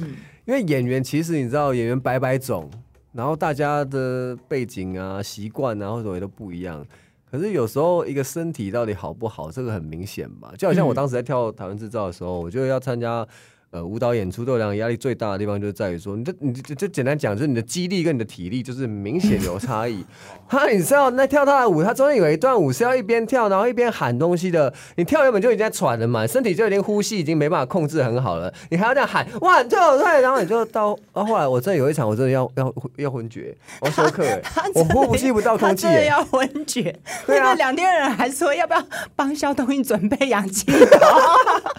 [0.00, 0.14] 嗯，
[0.44, 2.70] 因为演员其实你知道，演员百百种，
[3.12, 6.86] 然后大家的背景啊、习惯啊或者也都不一样。
[7.30, 10.52] 可是有时候一个身体到底好不好，这个很明显吧？
[10.58, 13.26] 就好像我当时在跳台湾制造的时候，我就要参加。
[13.72, 20.04] 呃，舞蹈演出对我来讲压力最大的地方，就是在于说，你这你这这简单讲，就是你的肌力跟你的体力就是明显有差异。
[20.48, 24.74] 他，你知道那跳他的舞，他中间有一段舞是要一边跳，然后一边喊东西的。
[24.96, 34.42] 你跳原本就已经在喘了嘛，身体就已经呼吸已经没办法控制很好了，你还要这样喊哇，跳对，然后你就到，啊后后来我真的有一场，我真的要要要昏厥，我要休克哎，
[34.74, 36.98] 我呼吸不到空气，要昏厥。
[37.24, 40.66] 对啊，两天人还说要不要帮肖东意准备氧气？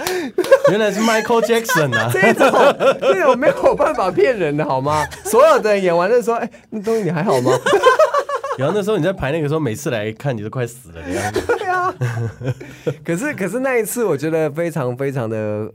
[0.72, 1.81] 原来是 Michael Jackson。
[2.12, 2.52] 这种
[3.00, 5.06] 这种没有办法骗人的好吗？
[5.26, 7.52] 所有的人演完的时候，哎，那东西你还好吗？
[8.58, 11.42] 然后那时候你在排那个时候，每次来看你都快死了的样子。
[11.58, 11.94] 对啊。
[13.04, 15.72] 可是可是那一次，我觉得非常非常的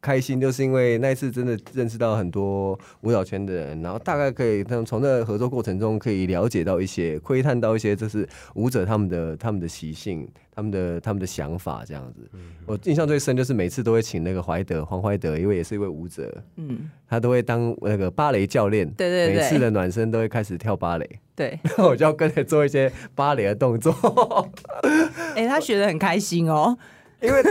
[0.00, 10.26] 开心，就是因为那一次真的认识到很多舞蹈圈的人，然后大概可以从从那个合作过程中可以了解到一些，窥探到一些，就是舞者他们的他们的习性。
[10.60, 23.90] 他们的他们的想法这样子，嗯、我印象最深就是每次都会请那个怀德黄怀德，因为也是一位舞者，嗯，他都会当那个芭蕾教练，对对对，每次的暖身都会开始跳芭蕾， 对，然 后我就要跟着做一些芭蕾的动作，
[25.34, 26.76] 哎、欸，他学的很开心哦，
[27.22, 27.42] 因为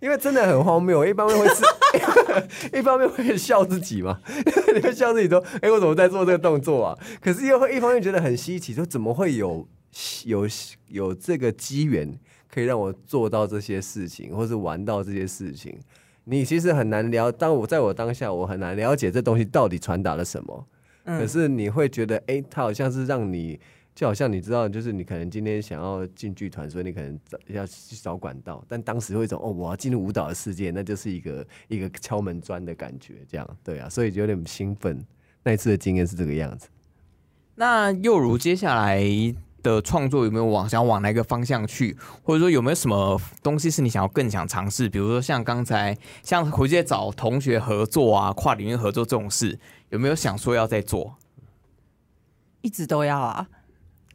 [0.00, 4.18] 因为真的很荒谬，一般会是一方面会笑自己嘛，
[4.74, 6.98] 你会笑自己说，哎、欸，我怎么在做这个动作啊？
[7.20, 9.68] 可是又会一方面觉得很稀奇，说怎么会有。
[10.24, 10.46] 有
[10.88, 12.12] 有这个机缘
[12.52, 15.78] 可以让我做到这些事情，或是玩到这些事情，
[16.24, 17.30] 你其实很难了。
[17.32, 20.66] 当我在我当下，我很难了解这东西到底传达了什么。
[21.04, 23.58] 嗯、可是你会觉得，哎、欸，它好像是让你，
[23.94, 28.62] 就好像你知道，就是你可能今天想要进剧团，所以你可能找要去找管道。
[28.68, 35.02] 但当时会有一种，哦，我要进入舞蹈的世界，那就是一个一个敲门砖的感觉，这样对啊，所以就有点兴奋。
[35.42, 36.68] 那一次的经验是这个样子。
[37.54, 39.02] 那又如接下来。
[39.62, 44.88] 的创作有没有往想往哪个方向去，或者说有没有什么东西是你想要更想尝试？
[44.88, 49.58] 比如说像刚才像回去找同学合作啊，跨领域合作这种事，
[49.90, 51.16] 有没有想说要再做？
[52.60, 53.48] 一直都要啊！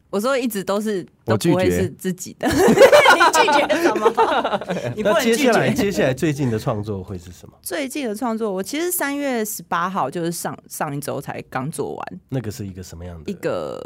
[0.10, 4.08] 我说一直都是都不会是自己的， 你拒绝什么？
[4.96, 5.20] 你不能。
[5.22, 7.58] 接下来接下来最近的创作会是什么？
[7.64, 12.20] 最近的创作，我其实三月十八号就是上上一周才刚做完。
[12.30, 13.32] 那个是一个什么样的？
[13.32, 13.82] 一个。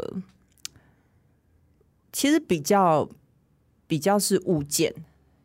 [2.12, 3.08] 其实比较
[3.86, 4.94] 比较是物件，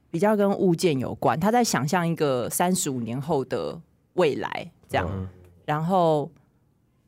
[0.09, 1.39] 比较跟物件有关。
[1.39, 3.81] 他在想象一个三十五年后的
[4.13, 5.07] 未来，这样。
[5.11, 5.27] 嗯、
[5.65, 6.31] 然后，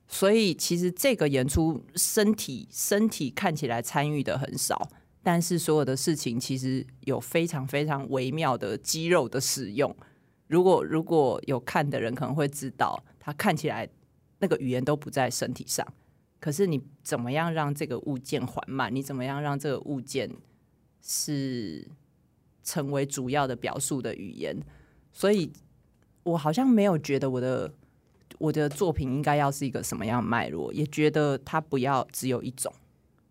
[0.07, 4.89] 所以其实这个演出身体身体看起来参与的很少，
[5.23, 9.95] 但是所有的事情其实有非常非常微妙的肌肉的使用。
[10.47, 13.89] 如果如果有看的人可能会知道，他看起来
[14.39, 15.85] 那个语言都不在身体上。
[16.45, 18.93] 可是你怎么样让这个物件缓慢？
[18.93, 20.29] 你怎么样让这个物件
[21.01, 21.87] 是
[22.61, 24.55] 成为主要的表述的语言？
[25.11, 25.51] 所以
[26.21, 27.73] 我好像没有觉得我的
[28.37, 32.71] 我的作品应该要是一个什么样脉络，也觉得它不要只有一种。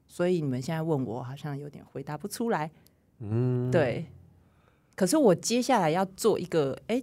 [0.08, 2.68] 所以你们现在问我，好像有点回答不出来。
[3.20, 4.06] 嗯，对。
[4.96, 7.00] 可是我接下来要做一个，哎，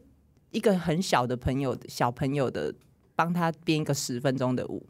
[0.50, 2.76] 一个很小的朋友，小朋友的，
[3.16, 4.86] 帮他编一个十分钟的舞。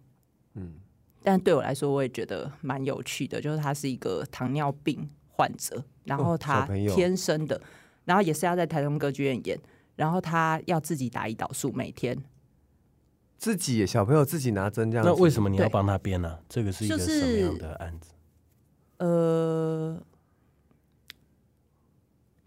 [1.22, 1.24] 嗯。
[1.24, 7.61] 但对我来说，我也觉得蛮有趣的，就是他是一个糖尿病患者，然后他天生的，
[8.05, 9.57] 然后也是要在台中歌剧院演，
[9.95, 12.17] 然后他要自己打胰岛素，每天
[13.38, 15.05] 自己小朋友自己拿针这样。
[15.05, 16.39] 那为什么你要帮他编呢？
[16.49, 18.11] 这个是一个什么样的案子？
[18.97, 19.97] 呃，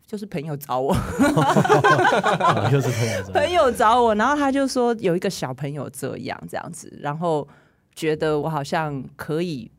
[0.06, 0.94] 就是朋友找我，
[2.72, 7.46] 又是朋友找朋友找我，然后他就说有一个小朋友这样这样子，然后。
[7.94, 9.70] 觉得我好像可以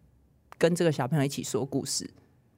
[0.57, 2.09] 跟这个小朋友一起说故事，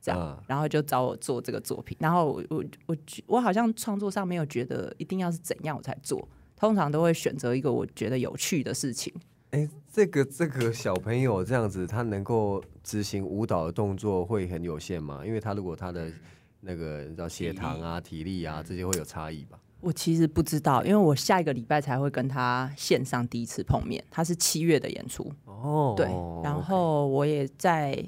[0.01, 1.97] 这样，然后就找我做这个作品。
[1.99, 9.13] 然后我我我我好像创作上没有觉得一定要是怎样我才做，通常都会选择一个我觉得有趣的事情。
[9.51, 15.25] 哎，这个这个小朋友这样子，他能够执行舞蹈的动作会很有限吗？
[15.25, 16.11] 因为他如果他的
[16.59, 19.57] 那个叫血糖啊、体力啊这些会有差异吧？
[19.87, 24.03] 我其实不知道，因为我下一个礼拜才会跟他线上第一次碰面。
[24.11, 26.07] 他是七月的演出哦，对，
[26.43, 28.05] 然后我也在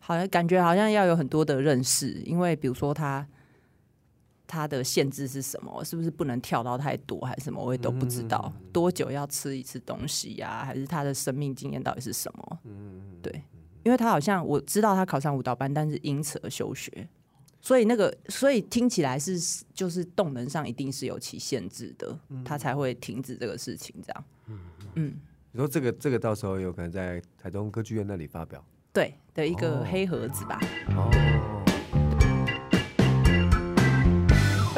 [0.00, 3.26] 好像感觉好像要有很多的认识，因为比如说他
[4.46, 8.50] 他的限制是什么，是不是不能跳到太多，还是什么，我也都不知道。
[8.72, 10.64] 多久要吃一次东西呀、啊？
[10.64, 12.58] 还是他的生命经验到底是什么？
[13.20, 13.42] 对，
[13.84, 17.06] 因为他好像我知道他考上舞蹈班，但是因此而休学，
[17.68, 19.38] 所以那个所以听起来是
[19.74, 24.24] 就是动能上一定是有其限制的，他才会停止这个事情这样。
[24.46, 24.58] 嗯
[24.94, 25.14] 嗯，
[25.52, 28.64] 你说这个这个到时候有可能在台中歌剧院那里发表。
[28.90, 30.58] 对的一个黑盒子吧。
[30.96, 31.67] 哦。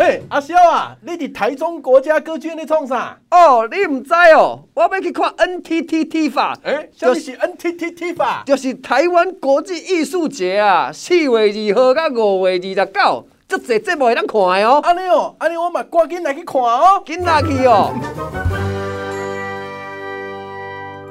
[0.01, 3.19] 哎，阿萧啊，你伫台中国家歌剧院咧创啥？
[3.31, 6.59] 哦，你唔知哦，我要去看 NTTT 法。
[6.65, 8.43] 哎，什么是 NTTT 法？
[8.47, 11.29] 就是台湾国际艺术节啊，四月
[11.75, 14.81] 二号到五月二十九，这这节目会当看的哦。
[14.83, 17.93] 安尼哦，安尼我嘛赶紧来去看哦，紧来去哦。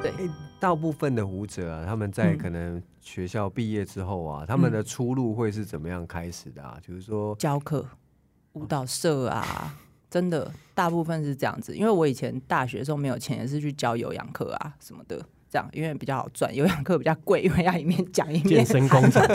[0.01, 0.11] 对。
[0.61, 6.75] 大部分的舞者啊，他们在可能学校毕业之后啊，嗯、他们的出路会是怎么样开始的啊？
[6.85, 7.85] 就是说教课、
[8.54, 9.76] 舞蹈社啊，
[10.10, 11.76] 真的大部分是这样子。
[11.76, 15.18] 因为我以前大学的时候没有钱，也是去教有氧课啊什么的，
[15.50, 16.54] 这样因为比较好赚。
[16.56, 19.24] 有氧课比较贵，因为要一面讲一面健身工程。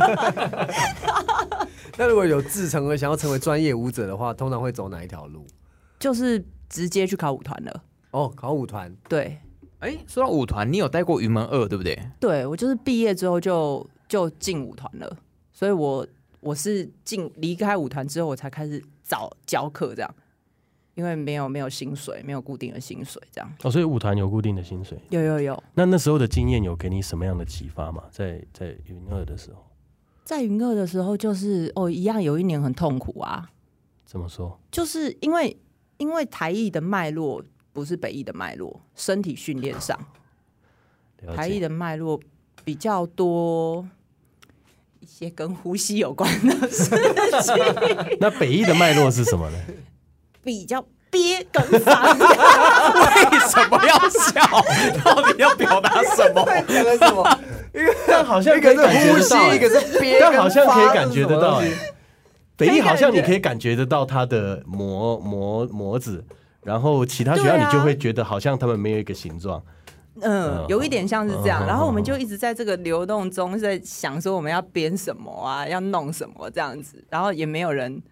[1.97, 5.47] 那如果有志成而想要成为专业舞者的话，通常会走哪一条路？
[5.99, 7.85] 就是直接去考舞团了。
[8.11, 9.39] 哦，考舞团，对。
[9.79, 11.99] 哎，说到舞团，你有带过云门二对不对？
[12.19, 15.17] 对，我就是毕业之后就就进舞团了，
[15.53, 16.07] 所以我
[16.41, 20.15] 我是进离开舞团之后，我才开始找教课这样，
[20.95, 23.53] 因为没有没有薪水，没有固定的薪水这样。
[23.63, 24.99] 哦，所以舞团有固定的薪水？
[25.11, 25.63] 有有有。
[25.75, 28.05] 那那时候的经验有给你什么样的启发吗？
[28.11, 29.65] 在在云二的时候，
[30.25, 33.51] 在云二的时候就是哦，一样有一年很痛苦啊。
[34.05, 34.59] 怎么说？
[34.73, 35.57] 就是因为
[35.99, 37.45] 因为台艺的脉络。
[37.75, 39.99] 不是北艺的脉络，身体训练上，
[41.35, 42.21] 台艺的脉络
[42.65, 43.85] 比较多
[45.05, 46.87] 一些跟呼吸有关的事
[47.43, 47.55] 情。
[48.19, 49.59] 那北艺的脉络是什么呢？
[50.43, 54.41] 比较憋跟发，为什么要笑？
[55.05, 56.43] 到底要表达什么？
[56.67, 57.39] 讲了什么？
[57.75, 61.61] 一个好像一个是呼吸，一个是憋，但好像可以感觉得到。
[62.57, 66.25] 北艺好像你可以感觉得到它的模模模子。
[66.63, 69.63] 然后其他学校你就会觉得好像他们没有一个形状，
[70.21, 71.67] 嗯，有一点像是这样。
[71.67, 77.05] 然后我们就一直在这个流动中在想说我们要编什么啊，要弄什么这样子。
[77.11, 78.03] 然后也没有人，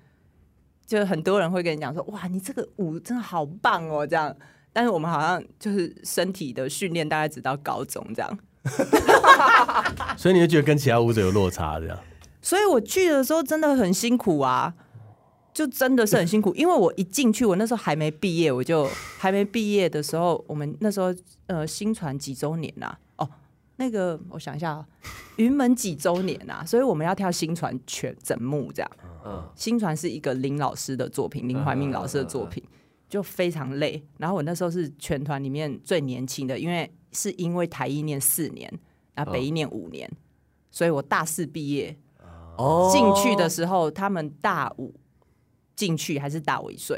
[0.87, 4.35] 就很多人会跟你讲说，哇，你这个舞真的好棒哦，这样。
[4.73, 8.39] 但是我们好像就是身体的训练大概只到高中这样，
[10.17, 11.99] 所以你就觉得跟其他舞者有落差这样。
[12.41, 14.73] 所以我去的时候真的很辛苦啊。
[15.55, 18.89] 就真的是很辛苦， 因为我一进去，我那时候还没毕业，我就
[19.19, 21.15] 还没毕业的时候，我们那时候
[21.47, 22.99] 呃新传几周年呐、啊？
[23.19, 23.31] 哦，
[23.77, 24.85] 那个我想一下，
[25.37, 26.65] 云门几周年呐、啊？
[26.65, 28.91] 所以我们要跳新传全整幕这样。
[29.25, 32.63] 嗯，新传是一个林老师的作品，林怀民老师的作品，
[33.09, 34.03] 就非常累。
[34.19, 38.73] 然后我那时候是全团里面最年轻的，因为是因为台一念四年，
[39.15, 40.11] 然后北一念五年，
[40.71, 41.95] 所以我大四毕业。
[42.57, 44.95] 哦，进去的时候他们大五。
[45.83, 46.97] 进去还是大我一岁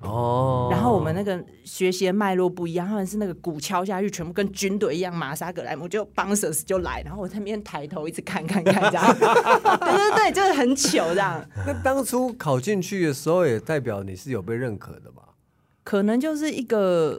[0.00, 11.42] 哦，然后我们那个学习的脉络不一样，他们是那个鼓敲下去，全部跟军队一样，马萨格莱姆就 bouncers 就来，然后我在那边抬头一直看看看这样， 对对对，就是很糗这样。
[11.66, 15.22] 那当初考进去的时候，也代表你是有被认可的吧？
[15.82, 17.18] 可能就是一个，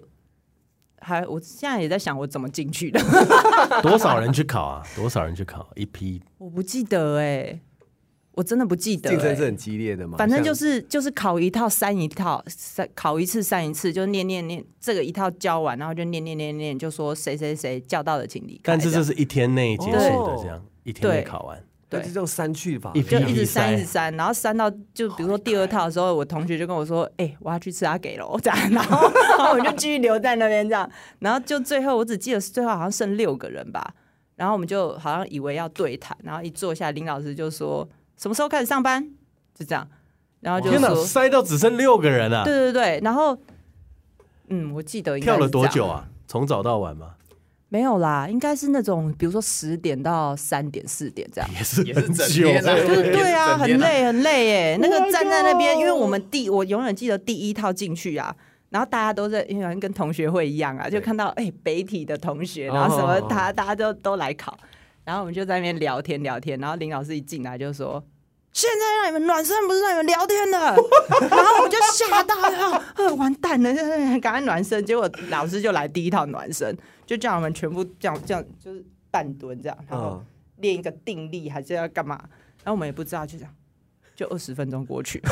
[1.00, 3.02] 还我现在也在想我怎么进去的，
[3.82, 4.84] 多少人去考啊？
[4.96, 5.68] 多少人去考？
[5.76, 6.22] 一批？
[6.38, 7.62] 我不记得哎、欸。
[8.34, 10.18] 我真的不记得、欸，竞争是很激烈的嘛。
[10.18, 18.62] 反正就是就是考一套删一套，删考一次删一次，就念念念，这个一套教完，然后就念念念念，就说谁谁谁叫到的，请离开。
[18.64, 28.26] 但是这是一天内结束的，这样一天内考完，对，就这种删去法，就一直删一直删，然后删到就比如说第二套的时候，我同学就跟我说：“哎、欸，我要去吃阿给了。
[28.42, 33.94] ”这样，然后然后我就继续留在那边这样，然后就最后我只记得最后好像剩六个人吧，
[34.38, 37.86] 然后我们就好像以为要对谈，然后一坐下，林老师就说。
[38.22, 39.10] 什么时候开始上班？
[39.56, 39.88] 就这样，
[40.42, 42.44] 然后就说塞到只剩六个人了。
[42.44, 43.38] 对对对，然后
[44.50, 46.06] 嗯，我记得跳了多久啊？
[46.28, 47.16] 从早到晚吗？
[47.70, 54.78] 没有啦，应该是那种比如说十点到三点四点这样，也是也是整天啊，对对啊，很累很累耶。
[54.82, 58.36] 那个站在那边，因为我们第我永远记得第一套进去啊，
[58.70, 64.58] 然后大家都在，因为跟同学会一样啊，就看到哎北体的同学，然后什么他大家都都来考。
[65.10, 68.04] 然后我们就在那边聊天聊天，然后林老师一进来就说
[68.54, 70.60] ：“现在让你们暖身，不是让你们聊天的。”
[71.32, 74.86] 然后我就吓到了，呃，完蛋了，就 是赶快暖身。
[74.86, 80.24] 结果老师就来第一套暖身，就叫我们全部这样这样，就是半蹲这样，然后
[80.58, 82.16] 练一个定力，还是要干嘛？
[82.64, 83.52] 然后我们也不知道，就这样。
[84.20, 85.24] 就二十分钟过去，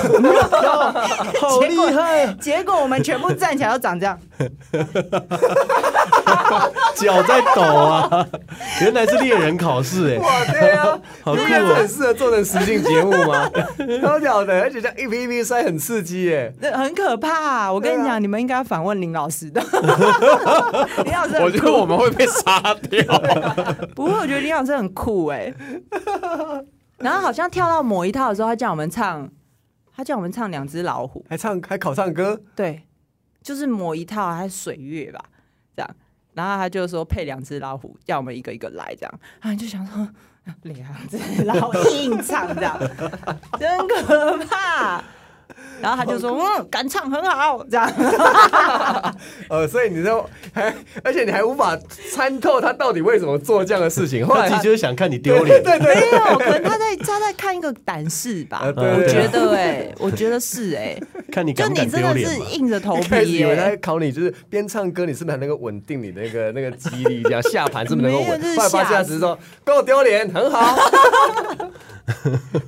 [1.41, 2.25] 好厉害！
[2.39, 4.17] 结果我们全部站起来要长这样，
[6.95, 8.25] 脚在抖啊！
[8.79, 10.19] 原来是猎人考试哎！
[10.23, 11.85] 哇，对啊，好酷这很哦！
[11.85, 13.51] 适合做成实境节目吗？
[14.01, 16.53] 超屌的，而且这样一瓶一瓶塞很刺激耶。
[16.61, 17.69] 那很可怕。
[17.69, 19.61] 我跟你讲，你们应该要访问林老师的。
[21.03, 23.03] 林老师，我觉得我们会被杀掉。
[23.93, 25.53] 不会，我觉得林老师很酷哎。
[26.98, 29.30] 然后好像跳到某一套的时候，他叫我们唱，
[29.95, 32.84] 他叫我们唱两只老虎，还唱还考唱歌，对，
[33.41, 35.24] 就是某一套还是水月吧，
[35.76, 35.95] 这样。
[36.34, 39.20] 然后他就说配两只老虎，叫我们一个一个来这样。
[39.39, 40.08] 啊，你就想说
[40.62, 42.80] 两只老虎硬唱这样，
[43.60, 45.04] 真可怕。
[45.82, 47.91] 然后他就说：“嗯，敢唱很好。”这样，
[49.49, 50.73] 呃，所以你说还，
[51.03, 51.78] 而且你还无法
[52.11, 54.25] 参透他到底为什么做这样的事情。
[54.25, 58.61] 后来他他就是想看你丢脸，对对对，没有，可能他在他在看一个胆识吧。
[58.65, 60.99] 我觉得哎，我觉得 是哎，
[61.32, 62.53] 看你就敢不敢丢你真的是脸。
[62.53, 63.78] 硬着头皮以为他在。
[63.78, 68.28] 考你，就是边唱歌，你是不是还能够稳定你的那个那个肌力，这样下盘是不是能够稳？
[68.28, 70.78] 没有就是后来发现他只是说够丢脸，很好。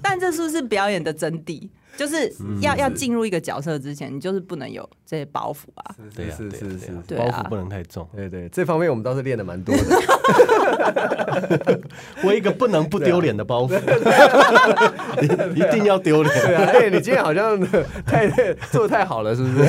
[0.01, 1.67] 但这是不是表演的真谛？
[1.99, 5.93] 就是要要进入一个角色之前，你就是不能有这些包袱啊。
[6.15, 8.07] 对呀，是是是对呀对呀对啊包袱不能太重。
[8.15, 9.83] 对对，这方面我们倒是练的蛮多的。
[12.23, 13.77] 我一个不能不丢脸的包袱，
[15.53, 17.59] 一定要丢对脸，啊，哎，你今天好像
[18.07, 18.29] 太
[18.71, 19.67] 做的太好了，是不是？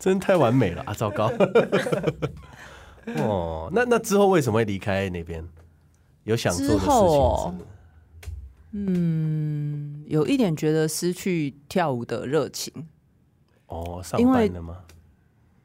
[0.00, 0.92] 真太完美了啊！
[0.92, 1.30] 糟糕。
[3.18, 5.44] 哦，那那之后为什么会离开那边？
[6.24, 7.60] 有想做的事情
[8.72, 12.72] 嗯，有一点觉得失去跳舞的热情，
[13.66, 14.84] 哦，上班了吗？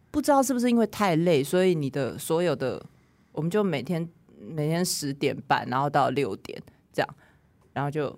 [0.10, 2.84] 不知道是不是因为太累，所以你的所有的，
[3.32, 6.60] 我们就每天每天十点半，然后到六点
[6.92, 7.16] 这样，
[7.72, 8.18] 然后就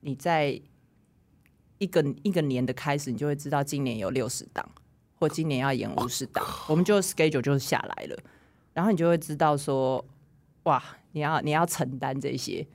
[0.00, 0.58] 你在
[1.76, 4.66] 一个一个年的开始，你就会知道今年有六十档，
[5.16, 8.16] 或今年要演五十档，我们就 schedule 就下来了，
[8.72, 10.02] 然后你就会知道说，
[10.62, 12.66] 哇，你要你要承担这些。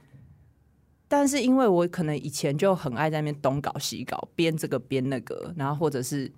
[1.07, 6.31] 但是因为我可能以前就很爱在那边东搞西搞，编这个编那个，然后或者是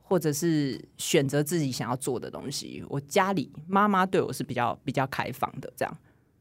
[0.00, 2.84] 或者是选择自己想要做的东西。
[2.88, 5.98] 我家里妈妈对我是比较比较开放的，这样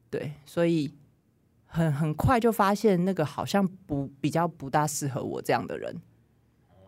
[0.10, 0.94] 对，所以
[1.66, 5.96] 很很快就发现那个好像不比较不大适合我这样的人。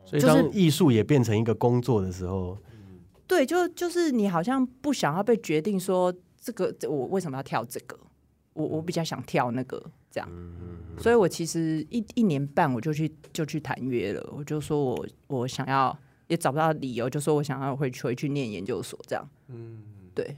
[0.03, 2.57] 所以就是当艺术也变成一个工作的时候，
[3.27, 7.97] 对，就就是你好像不想要被决定说这个我为什么要跳这个，
[8.53, 9.81] 我我比较想跳那个
[10.11, 10.29] 这样，
[10.97, 15.97] 所以我其实一一年半我就去就去谈约了，我就说我我想要
[16.27, 19.79] 也找不到理由，就说我想要回去回去念研究所这样，嗯，
[20.13, 20.35] 对，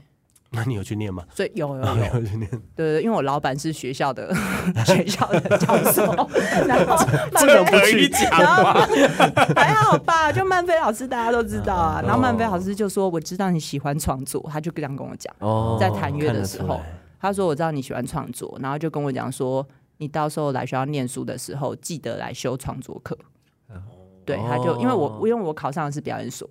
[0.50, 1.24] 那你有去念吗？
[1.34, 4.32] 所以有有有，有去念，对对，因为我老板是学校的
[4.86, 6.02] 学校的教授，
[6.68, 6.96] 然后
[7.36, 8.30] 这个不去可以讲
[9.56, 12.00] 还好吧，就曼飞老师大家都知道啊。
[12.00, 16.80] 然后曼飞老师就说：“我知道你喜欢创作。”他就这样跟我讲，哦在谈约的时候
[17.24, 19.66] 他说：“我知道你喜欢创作。”然后就跟我讲说
[19.96, 23.16] ：“你到时候来学校念书的时候，记得来修创作课。”
[24.26, 26.46] 对，他就因为我因为我考上的是表演所，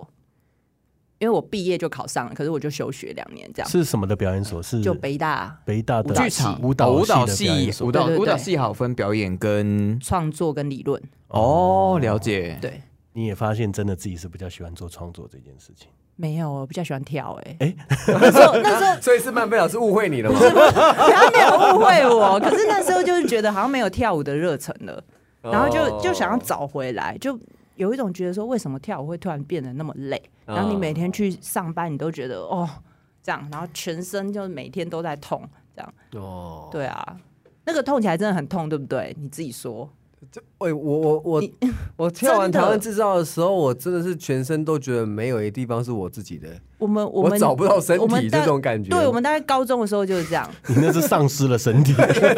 [1.19, 3.69] 因为我毕业就考上了，可是我就休学两年这样。
[3.69, 4.61] 是什么的表演所？
[4.63, 12.57] 是就北大北大的舞蹈系舞蹈舞蹈系舞蹈舞蹈系好分表演跟创作跟理论，哦，了解。
[12.59, 12.81] 对，
[13.13, 15.87] 你也发现真的自己是比较喜欢做创作这件事情。
[16.15, 17.57] 没有，我比较喜欢跳、欸。
[17.59, 20.39] 哎哎，那时候那时候所以是曼飞老师误会你了吗？
[20.39, 25.03] 他没有误会我，可是那时候就是觉得好像没有跳舞的热忱了，
[25.41, 27.39] 然后就就想要找回来，就
[27.75, 30.21] 有一种觉得说，为什么跳舞会突然变得那么累？
[30.45, 32.69] 然后你每天去上班，你都觉得哦
[33.23, 35.41] 这样，然后全身就每天都在痛，
[35.75, 35.93] 这样。
[36.23, 37.17] 哦，对啊，
[37.65, 39.15] 那个痛起来真的很痛，对不对？
[39.19, 39.89] 你自己说。
[40.59, 41.43] 喂，我我我
[41.97, 48.89] 我跳完台湾制造的时候，我真的是全身都觉得没有一地方是我自己的，我们我们我找不到身体我们大这种感觉。
[48.89, 51.93] 对，我们大概高中的时候就是这样，你那是丧失了身体，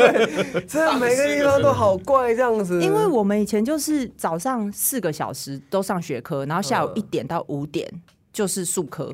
[0.67, 2.81] 真的每个地方都好怪这样子。
[2.81, 7.89] 因为我们以前就是早上四个小时都上学科，然后下午嗯一点到五点
[8.33, 9.13] 就是数科。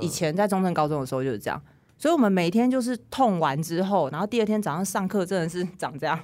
[0.00, 1.62] 以前在中正高中的时候就是这样，
[1.98, 6.18] 所以我们每天就是痛完之后，然后第二天早上上课真的是长这样，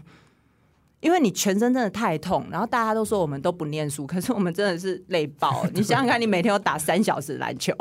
[1.01, 5.65] 因为你全身真的太痛，然后大家都说我们都不念书， 可是我们真的是累爆。
[5.75, 7.73] 你想想看，你每天要打三小时篮球，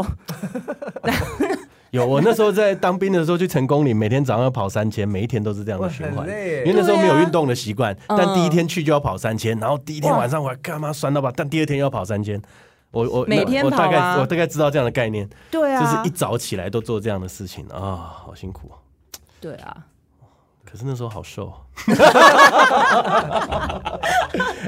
[1.91, 6.28] 有我那时候在当兵的时候去成功岭，每天早上要跑三千，每一天都是这样的循环。
[6.28, 6.34] 因
[6.65, 12.41] 为那时候没有运动的习惯，嗯但第一天去就要跑三千，然后第一天晚上我还干嘛酸到吧，但第二天又要跑三千。
[12.91, 18.78] 我我每天我大概我大概知道这样的概念，对啊，就是一早起来都做这样的事情啊，好辛苦哦。
[19.41, 19.86] 对啊，
[20.70, 21.53] 可是那时候好瘦。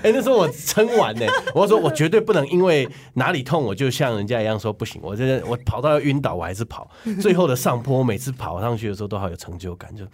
[0.02, 5.02] 哎、欸，那时候我撑完呢，我说我绝对不能因为哪里痛，我就像人家一样说不行。
[5.04, 6.88] 我这我跑到要晕倒，我还是跑。
[7.22, 10.06] 最后的上坡，每次跑上去的时候都好有成就感，就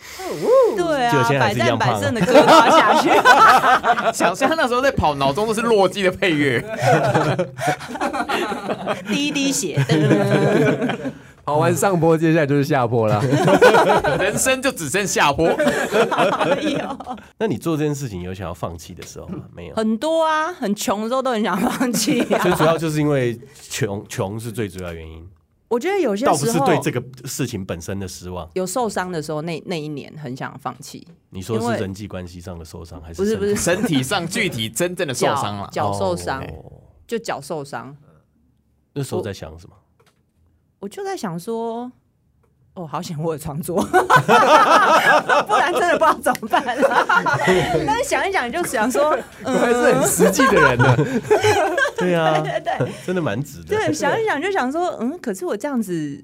[0.76, 3.10] 对啊，就现在还是一样胖百战百胜的歌滑下去。
[4.18, 6.64] 想象那时候在跑，脑中都是洛基的配乐，
[9.08, 9.80] 滴滴血。
[11.46, 13.22] 跑完上坡，接下来就是下坡了。
[14.20, 15.48] 人生就只剩下坡。
[17.38, 19.44] 那你做这件事情有想要放弃的时候吗？
[19.54, 19.76] 没有。
[19.76, 22.40] 很多啊，很穷的时候都很想放弃啊。
[22.44, 23.40] 最主要就是因为
[23.70, 25.24] 穷，穷是最主要原因。
[25.68, 28.50] 我觉得有些时候倒不是对这个事情本身的失望。
[28.54, 31.08] 有受伤的时候，那那一年很想放弃。
[31.30, 35.70] 你说是人际关系上的受伤，还是不是不是身体上具体真正的受伤了？
[35.72, 36.44] 脚受伤，
[37.06, 37.96] 就脚受伤。
[38.94, 39.76] 那时候在想什么？
[40.80, 41.92] 我就在想说，
[42.76, 47.04] 哦，好险我有创作，不然真的不知道怎么办了。
[47.88, 50.96] 但是想一想，就想说， 嗯，还是很实际的人呢。
[51.98, 53.76] 对啊， 对对对，真的蛮值的。
[53.76, 56.24] 对， 想一想就想说，嗯，可是我这样子，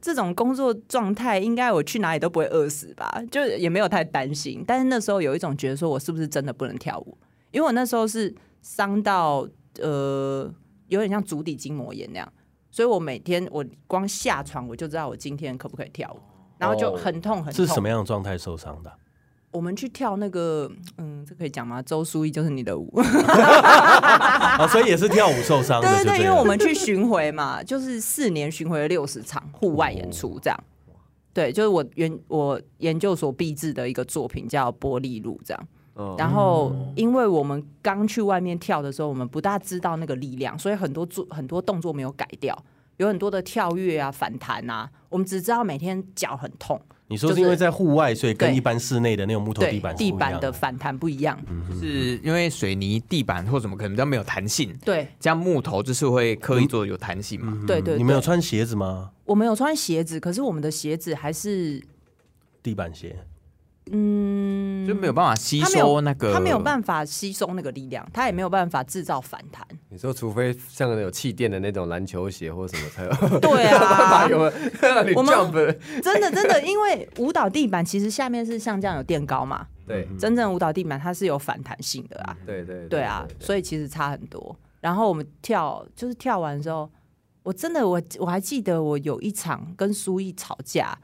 [0.00, 3.22] 这种工作状态，应该我去哪里都不会饿死吧？
[3.30, 4.64] 就也没有太担心。
[4.66, 7.16] 但是那时候有一种觉得，说我是不是真的不能跳舞？
[7.50, 9.46] 因为我那时候是伤到
[9.80, 10.50] 呃，
[10.88, 12.32] 有点像足底筋膜炎那样。
[12.70, 16.20] 所以我每天我光下床我就知道我今天可不可以跳舞，
[16.58, 17.66] 然后就很痛很痛。
[17.66, 18.92] 是什么样的状态受伤的？
[19.52, 21.82] 我们去跳那个，嗯，这可以讲吗？
[21.82, 25.88] 周书毅就是你的舞，啊， 所以也是跳舞受伤的。
[25.88, 30.64] 对对对，因为我们去巡回嘛，就是四年巡回了六十场户外演出，这样。
[31.34, 35.68] 对，就是我研我研究所毕制的一个作品叫《玻璃路》这样。
[36.16, 42.56] 然后，因为我们刚去外面跳的时候，我们不大知道那个力量，所以很多做很多动作没有改掉，
[42.96, 46.80] 有很多的跳跃啊、反弹啊，我们只知道每天脚很痛。
[47.08, 51.36] 你说是因为在户外，所以跟一般室内的那种木头地板地板的反弹不一样，
[51.78, 54.72] 是因为水泥地板或什么可能比较没有弹性。
[54.84, 57.60] 对，这样木头就是会刻意做有弹性嘛。
[57.66, 57.98] 对对。
[57.98, 59.10] 你们有穿鞋子吗？
[59.24, 61.82] 我们有穿鞋子，可是我们的鞋子还是
[62.62, 63.16] 地板鞋。
[63.92, 69.66] 嗯，就没有办法吸收那个，他没有办法吸收那个力量，他也没有办法制造反弹。
[69.88, 73.40] 你说，除非像有气垫的那种篮球鞋或什么才有。
[73.40, 74.38] 对啊， 有
[75.16, 75.34] 我们
[76.02, 79.66] 真的真的，因为舞蹈地板其实下面是像这样有垫高嘛。
[79.86, 82.36] 对，真正舞蹈地板它是有反弹性的啊。
[82.46, 84.56] 对对对啊，所以其实差很多。
[84.80, 86.88] 然后我们跳，就是跳完之后，
[87.42, 90.96] 我真的我我还记得我有一场跟苏毅吵架。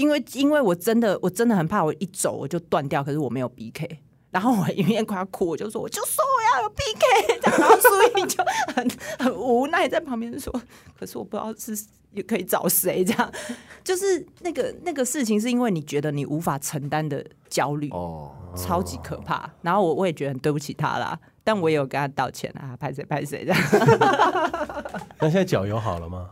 [0.00, 3.98] 因为因为我真的我真的很怕我一走我就断掉，可是我没有 BK，
[4.30, 8.42] 然后我一面快要哭，我就说我就说我要有 BK， 这样，然后苏毅就
[8.74, 10.50] 很很无奈在旁边说，
[10.98, 13.04] 可是我不知道是也可以找谁？
[13.04, 13.30] 这样，
[13.84, 23.60] 就是那个那个事情是因为你觉得你无法承担的焦虑哦，超级可怕，然后我我也觉得很对不起他啦，但我也有跟他道歉啊，拍谁拍谁这样。
[25.20, 26.30] 那现在脚有好了吗？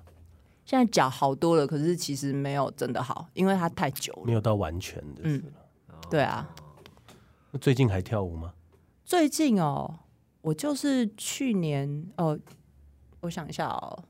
[0.68, 5.22] 现在脚好多了，可是其实没有真的好，因为它太久了，没有到完全的。
[5.22, 5.42] 嗯，
[6.10, 6.46] 对啊。
[7.50, 8.52] 那最近还跳舞吗？
[9.02, 10.00] 最近哦，
[10.42, 12.38] 我就是去年哦，
[13.20, 14.04] 我想一下哦，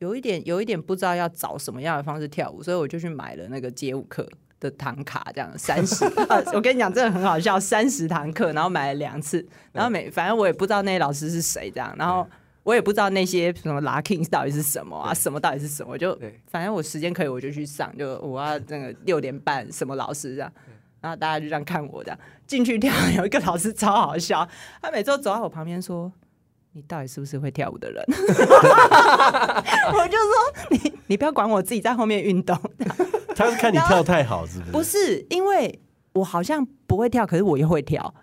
[0.00, 4.28] 有一点有一点不知道要找什么样的方式跳舞，所以我就去买了那个街舞课
[4.60, 6.04] 的堂卡，这样三十。
[6.52, 12.28] 我跟你讲，真的很好笑，三十堂课，然后买了两次，然后每反正我也不知道那些老师是谁，这样，然后。
[12.68, 16.14] 我也不知道那些什么 locking 到底是什么啊，什么到底是什么，就
[16.50, 20.52] 反正我时间可以我就去上，就我要那个六点半什么老师这样，
[21.00, 24.46] 然后大家就这样看我这样进去跳，有一个老师超好笑，
[24.82, 26.12] 他每次都走在我旁边说
[26.72, 28.04] ：“你到底是不是会跳舞的人？”
[29.94, 32.54] 我就说：“你你不要管我自己在后面运动。”
[33.34, 34.72] 他是看你跳太好是不是？
[34.72, 35.80] 不是，因为
[36.12, 38.14] 我好像不会跳，可是我又会跳。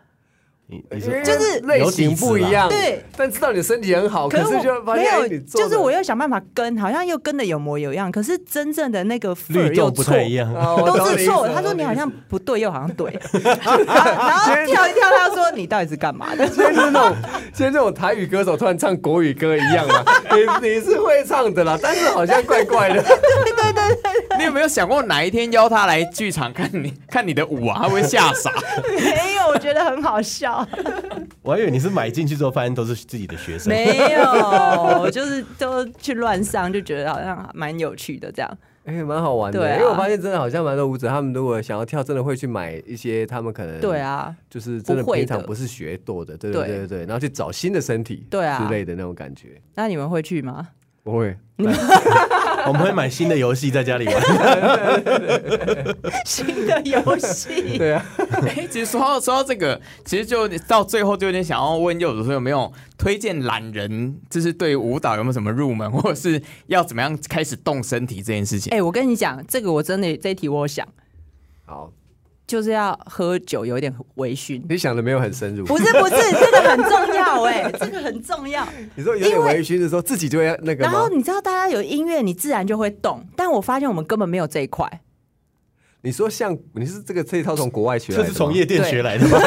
[0.67, 10.51] 你你说就是类型不一样，对，但知道你身体很好，可是就发现没有，就是我又想办法跟，好像又跟的有模有样，可是真正的那个 律动不太一样，
[10.83, 11.47] 都是错。
[11.49, 13.11] 他说你好像不对，又好像对，
[13.43, 16.47] 然后跳一跳，他说你到底是干嘛的？
[16.47, 17.15] 现在是那种，
[17.53, 20.03] 现在这种台语歌手突然唱国语歌一样嘛？
[20.31, 23.03] 你你是会唱的啦，但是好像怪怪的。
[23.03, 27.81] 对对对对，你有没有想过哪一天邀他来剧场看你看你的舞啊？
[27.83, 28.51] 他会吓傻？
[28.97, 30.54] 没有，我觉得很好笑。
[31.41, 39.61] 我还以为你是买进去之后发现都是自己的学生，没有，就是都去乱上，就觉得好像蛮有趣的这样，哎、欸，蛮好玩的。
[39.61, 48.63] 啊、因为我发现真的好像蛮多舞者，他们如果想要跳，真的会去买一些他们可能对啊，就是真的平常不是学多的，对对对对对，然后去找新的身体对啊。
[48.63, 49.61] 之类的那种感觉。
[49.75, 50.69] 那你们会去吗？
[51.03, 51.37] 不会。
[52.67, 54.21] 我们会买新的游戏在家里玩。
[56.25, 58.05] 新的游戏， 对啊。
[58.47, 68.73] 哎，其实说到说到这个，其实就到最后就有点想要问柚子说有没有推荐懒人，就是对舞蹈有没有什么入门，或者是要怎么样开始动身体这件事情？
[68.73, 70.87] 哎，我跟你讲，这个我真的这一题我想。
[71.65, 71.91] 好。
[72.47, 74.61] 就是要喝酒，有一点微醺。
[74.69, 75.65] 你想的没有很深入。
[75.65, 78.67] 不是不是， 这个很重要哎，这个很重要。
[78.95, 80.83] 你说有点微醺的时候，自己就会那个。
[80.83, 83.25] 然后你知道，大家有音乐，你自然就会动。
[83.35, 85.01] 但我发现我们根本没有这一块。
[86.01, 89.39] 你说像你是这个这一套从国外学来的，这是从夜店学来的吗？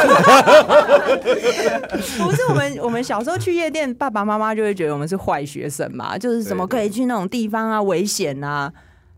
[2.19, 8.73] 不是，我们我们小时候去夜店，爸爸妈妈就会觉得我们是坏学生嘛，就是怎么可以去那种地方啊，危险啊。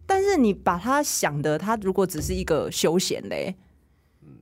[0.05, 3.57] 但是你把他想的，他如果只是一个休闲嘞。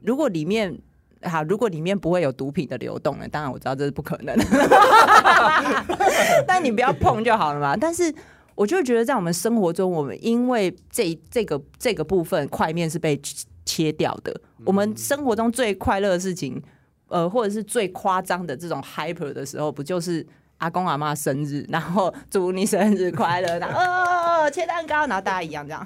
[0.03, 0.79] 如果里面
[1.25, 3.27] 好，如果里面不会有毒品的流动呢？
[3.29, 4.37] 当然我知道这是不可能，
[6.47, 7.77] 但你不要碰就好了嘛。
[7.77, 8.15] 但是
[8.55, 13.21] 我就觉得在我们生活中，我们因为这这个这个部分块面是被
[13.65, 14.41] 切掉的。
[14.65, 16.63] 我们生活中最快乐的事情，
[17.09, 20.25] 呃，或者是最夸张的这种 hyper 的时候，不就是
[20.59, 25.85] 阿公阿妈生日，然后祝你生日快乐，然后哦切蛋糕，然后大家一样这样。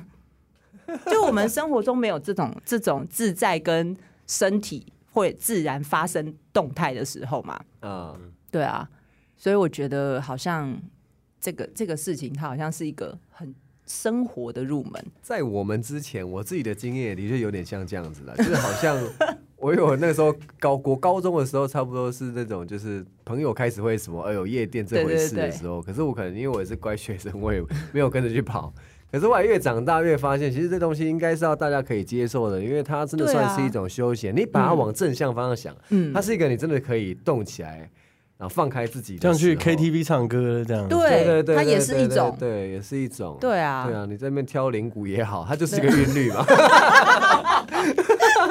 [1.10, 7.60] 就我们生活中没有这种这种自在跟身体会自然发生动态的时候嘛？
[7.82, 8.88] 嗯，对啊，
[9.36, 10.80] 所以我觉得好像
[11.40, 13.54] 这个这个事情，它好像是一个很
[13.86, 15.04] 生活的入门。
[15.20, 18.96] 在我们之前，我自己的经验的确有点像这样子的，就是好像
[19.56, 27.60] 我有那时候高国高中的时候，差不多是那种就是朋友开始会什么，哎呦夜店这回事的时候，可是我可能因为我也是乖学生，我也
[27.92, 28.72] 没有跟着去跑。
[29.12, 34.34] 可是我越长大越发现，其实这东西应该是要大家可以接受的，因为它真的算是一种休闲。
[34.34, 37.90] 你把它往正向方向想，它是一个你真的可以动起来，
[38.42, 40.88] 然后放开自己，像去 KTV 唱歌这样。
[40.88, 43.38] 对对对，对，它也是一种，对，也是一种。
[43.40, 46.44] 对啊，对啊，你在那边挑铃鼓也好，它就是一个韵律嘛。
[46.48, 46.54] 这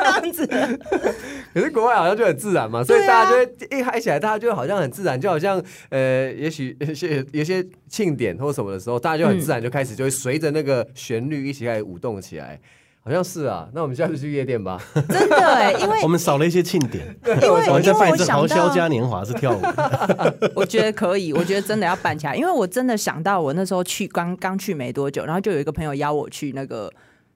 [0.01, 0.47] 样子，
[1.53, 3.45] 可是国外好像就很自然嘛，所以大家就会
[3.77, 12.57] 一嗨起来，大家就好像很自然，就好像呃，也许 有些有些庆典或什么的时候，大家就很自然就开始就会随着那个旋律一起开始舞动起来，
[13.03, 13.67] 好像是啊。
[13.73, 14.81] 那我们下次去夜店吧。
[15.09, 17.05] 真的哎，因为 我们少了一些庆典，
[17.41, 19.61] 因为我们在办一次豪销嘉年华是跳舞。
[20.55, 26.91] 我觉得可以，我觉得真的要办起来，因为我真的想到我那时候去刚刚去没多久，然后就有一个朋友邀我去那个。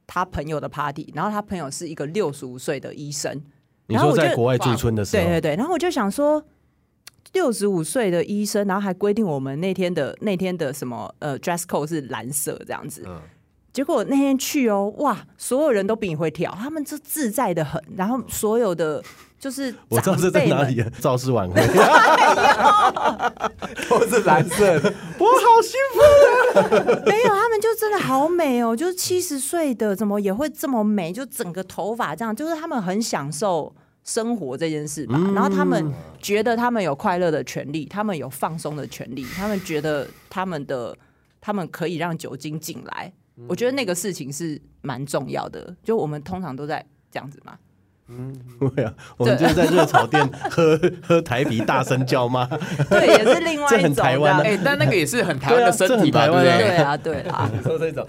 [0.07, 3.41] 他朋友的 party，然后他朋友是一个六十五岁的医生。
[3.87, 6.45] 你说在国外驻村的时候，对对对，然后我就想说，
[7.33, 13.03] 六十五岁的医生，然后还规定我们那天的那天的什么呃 dress code 是蓝色这样子。
[13.07, 13.19] 嗯。
[13.75, 19.03] 结果那天去哦，哇，所有人都比你会跳，他们就自在的很，然后所有的。
[19.37, 20.89] 就是 我知道这在哪里啊？
[20.99, 21.61] 造势晚会
[23.89, 25.99] 都是蓝色的，我好幸福
[26.57, 26.63] 啊！
[27.05, 31.11] 没有，他们就真的好美哦，就是七十岁的怎么也会这么美？
[31.11, 33.71] 就整个头发这样，就是他们很享受
[34.03, 35.19] 生活这件事吧。
[35.35, 40.97] 然后他们觉得他们有快乐的权利，他们有放松的权利，他们觉得他们的
[41.39, 43.13] 他们可以让酒精进来。
[43.47, 45.75] 我觉得那个事情是蛮重要的。
[45.83, 47.57] 就我们通常都在这样子嘛。
[48.07, 48.31] 嗯，
[48.75, 52.47] 对啊，我们就是在热炒店喝喝台啤，大声叫吗？
[52.87, 53.95] 对，也是另外一 种。
[53.95, 56.27] 台湾的，哎，但那个也是很台湾的身体吧？
[56.27, 58.07] 对对啊，对啊， 说这种，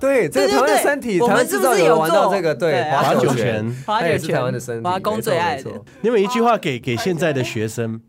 [0.00, 2.52] 对，这个台湾的身体，我们是不是有玩到这个？
[2.52, 5.70] 对，划酒泉，划酒拳，台湾的身体，华工最爱的。
[6.00, 8.00] 你有一句话给给现在的学生，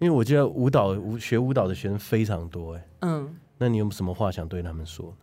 [0.00, 5.14] 因为我觉得舞蹈舞学舞蹈的学生非常多，哎，嗯，那你有什么话想对他们说？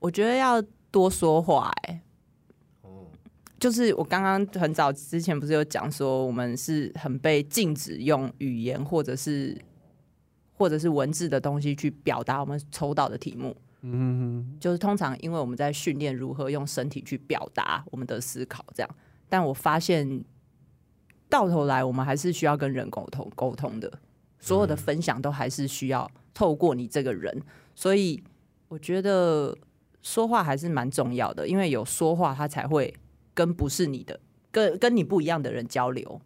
[0.00, 2.02] 我觉得要多说话，哎。
[3.60, 9.60] 就是我刚刚很早之前不是有讲说，我们是很被禁止用语言或者是
[10.52, 13.56] 或者是文字的东西去表达我们抽到的题目。
[13.80, 18.96] 嗯，就是通常因为我们在训练如何用身体去表达我们的思考，这样。
[19.28, 20.24] 但我发现
[21.28, 23.92] 到头来，我们还是需要跟人沟通沟通的，
[24.38, 27.42] 所有的分享都还是需要透过你这个人。
[27.74, 28.22] 所以
[28.68, 29.56] 我觉得
[30.12, 32.94] 说话还是蛮重要的，因为有说话，他才会。
[33.38, 34.18] 跟不是你的，
[34.50, 36.20] 跟跟你不一样的人交流，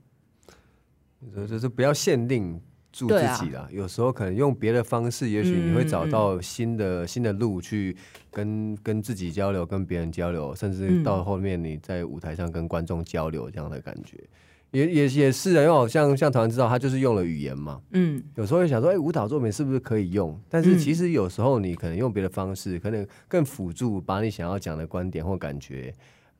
[1.46, 2.58] 就是不要限定
[2.90, 3.60] 住自己啦。
[3.60, 7.94] 啊、有时候可能用别的方式，也许你会找到新的、嗯、新的路去
[8.30, 14.30] 跟跟自己交流，跟别人交流，甚至到后面你在舞台上跟观众交流这样的感觉，嗯、
[14.72, 15.62] 也也也是啊。
[15.62, 20.38] 因为好像像团知道他就是用了语言嘛，嗯，有时候会想说，哎、欸，舞蹈作品是不是可以用？
[20.48, 25.92] 但是其实有时候你可能用别的方式，可能更辅助把你想要讲的观点或感觉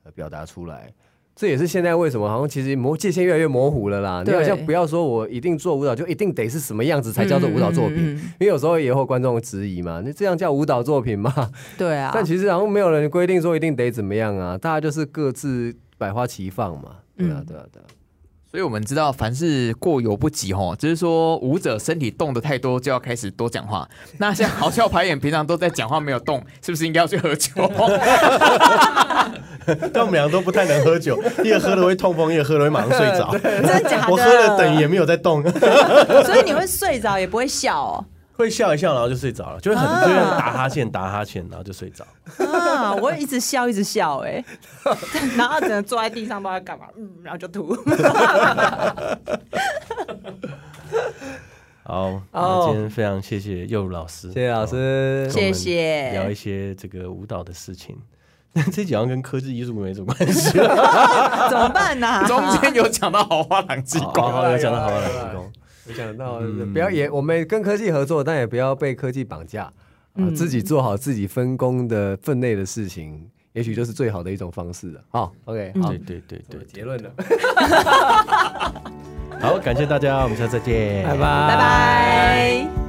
[0.05, 0.11] 呃。
[0.15, 0.93] 表达出来，
[1.35, 4.23] 这也是现在为什么好像其实模界限越来越模糊了啦。
[4.27, 11.33] 你好像不要说我一定做舞蹈就一定得是什么样子才叫做舞蹈作品，嗯嗯嗯、因为有时候也会观众质疑嘛，你这样叫舞蹈作品吗？
[11.79, 12.11] 对啊。
[12.13, 16.97] 但其实好像没有人规定说一定得怎么样啊，大家就是各自百花齐放嘛。
[17.17, 17.87] 对啊，对啊，对啊。
[18.53, 23.89] 所以我们知道，凡事过犹不及吼，就是说舞者身体动的太多，就要开始多讲话。
[24.19, 27.51] 那像好笑排演，平常都在讲话没有动，是不是应该要去喝酒？
[29.91, 33.35] 但我们两个都不太能喝酒，一个喝了会痛风，一个喝了会马上睡着。
[33.41, 34.13] 真的假的？
[34.13, 35.43] 我喝了等于也没有在动，
[36.27, 38.05] 所以你会睡着也不会笑哦。
[38.35, 42.05] 会笑一笑，然后就睡着了，就会很就会打哈欠，打哈欠，然后就睡着。
[42.45, 44.43] 啊，我会一直笑，一直笑，哎，
[45.37, 47.77] 然后只能坐在地上，不知道干嘛，嗯，然后就吐。
[51.85, 56.13] 好，那今天非常谢谢幼如老师，谢谢老师，谢谢。
[56.13, 57.99] 聊一些这个舞蹈的事情，
[58.53, 62.25] 那 这几样跟科技艺术没什么关系，怎么办呢？
[62.27, 65.53] 中间有讲到豪花朗机功，有讲到豪花朗机功。
[65.87, 66.41] 没想到，
[66.73, 69.65] 不要也我们跟科技合作，但也不要被科技绑架
[70.15, 70.31] 啊！
[70.35, 75.01] 自己做好自己分工的分内的事情，也许就是最好的一种方式了。
[75.11, 77.11] 好，OK，好，对对对对，结论了。
[79.41, 82.82] 好，感谢大家，我们下次再见，拜拜，拜拜。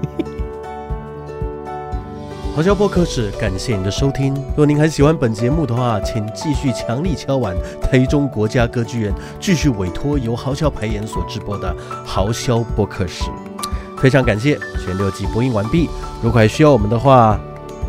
[2.56, 4.32] 豪笑播客室，感谢您的收听。
[4.56, 11.76] 若您还喜欢本节目的话，请继续强力敲碗台中国家歌剧院继续委托由豪笑排演所直播的
[12.06, 13.24] 豪笑播客室。
[13.98, 14.56] 非常感谢，
[14.86, 15.90] 全六集播音完毕。
[16.22, 17.40] 如果还需要我们的话，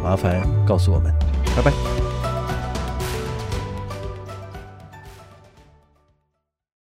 [0.03, 1.13] 麻烦告诉我们。
[1.55, 2.04] 拜拜。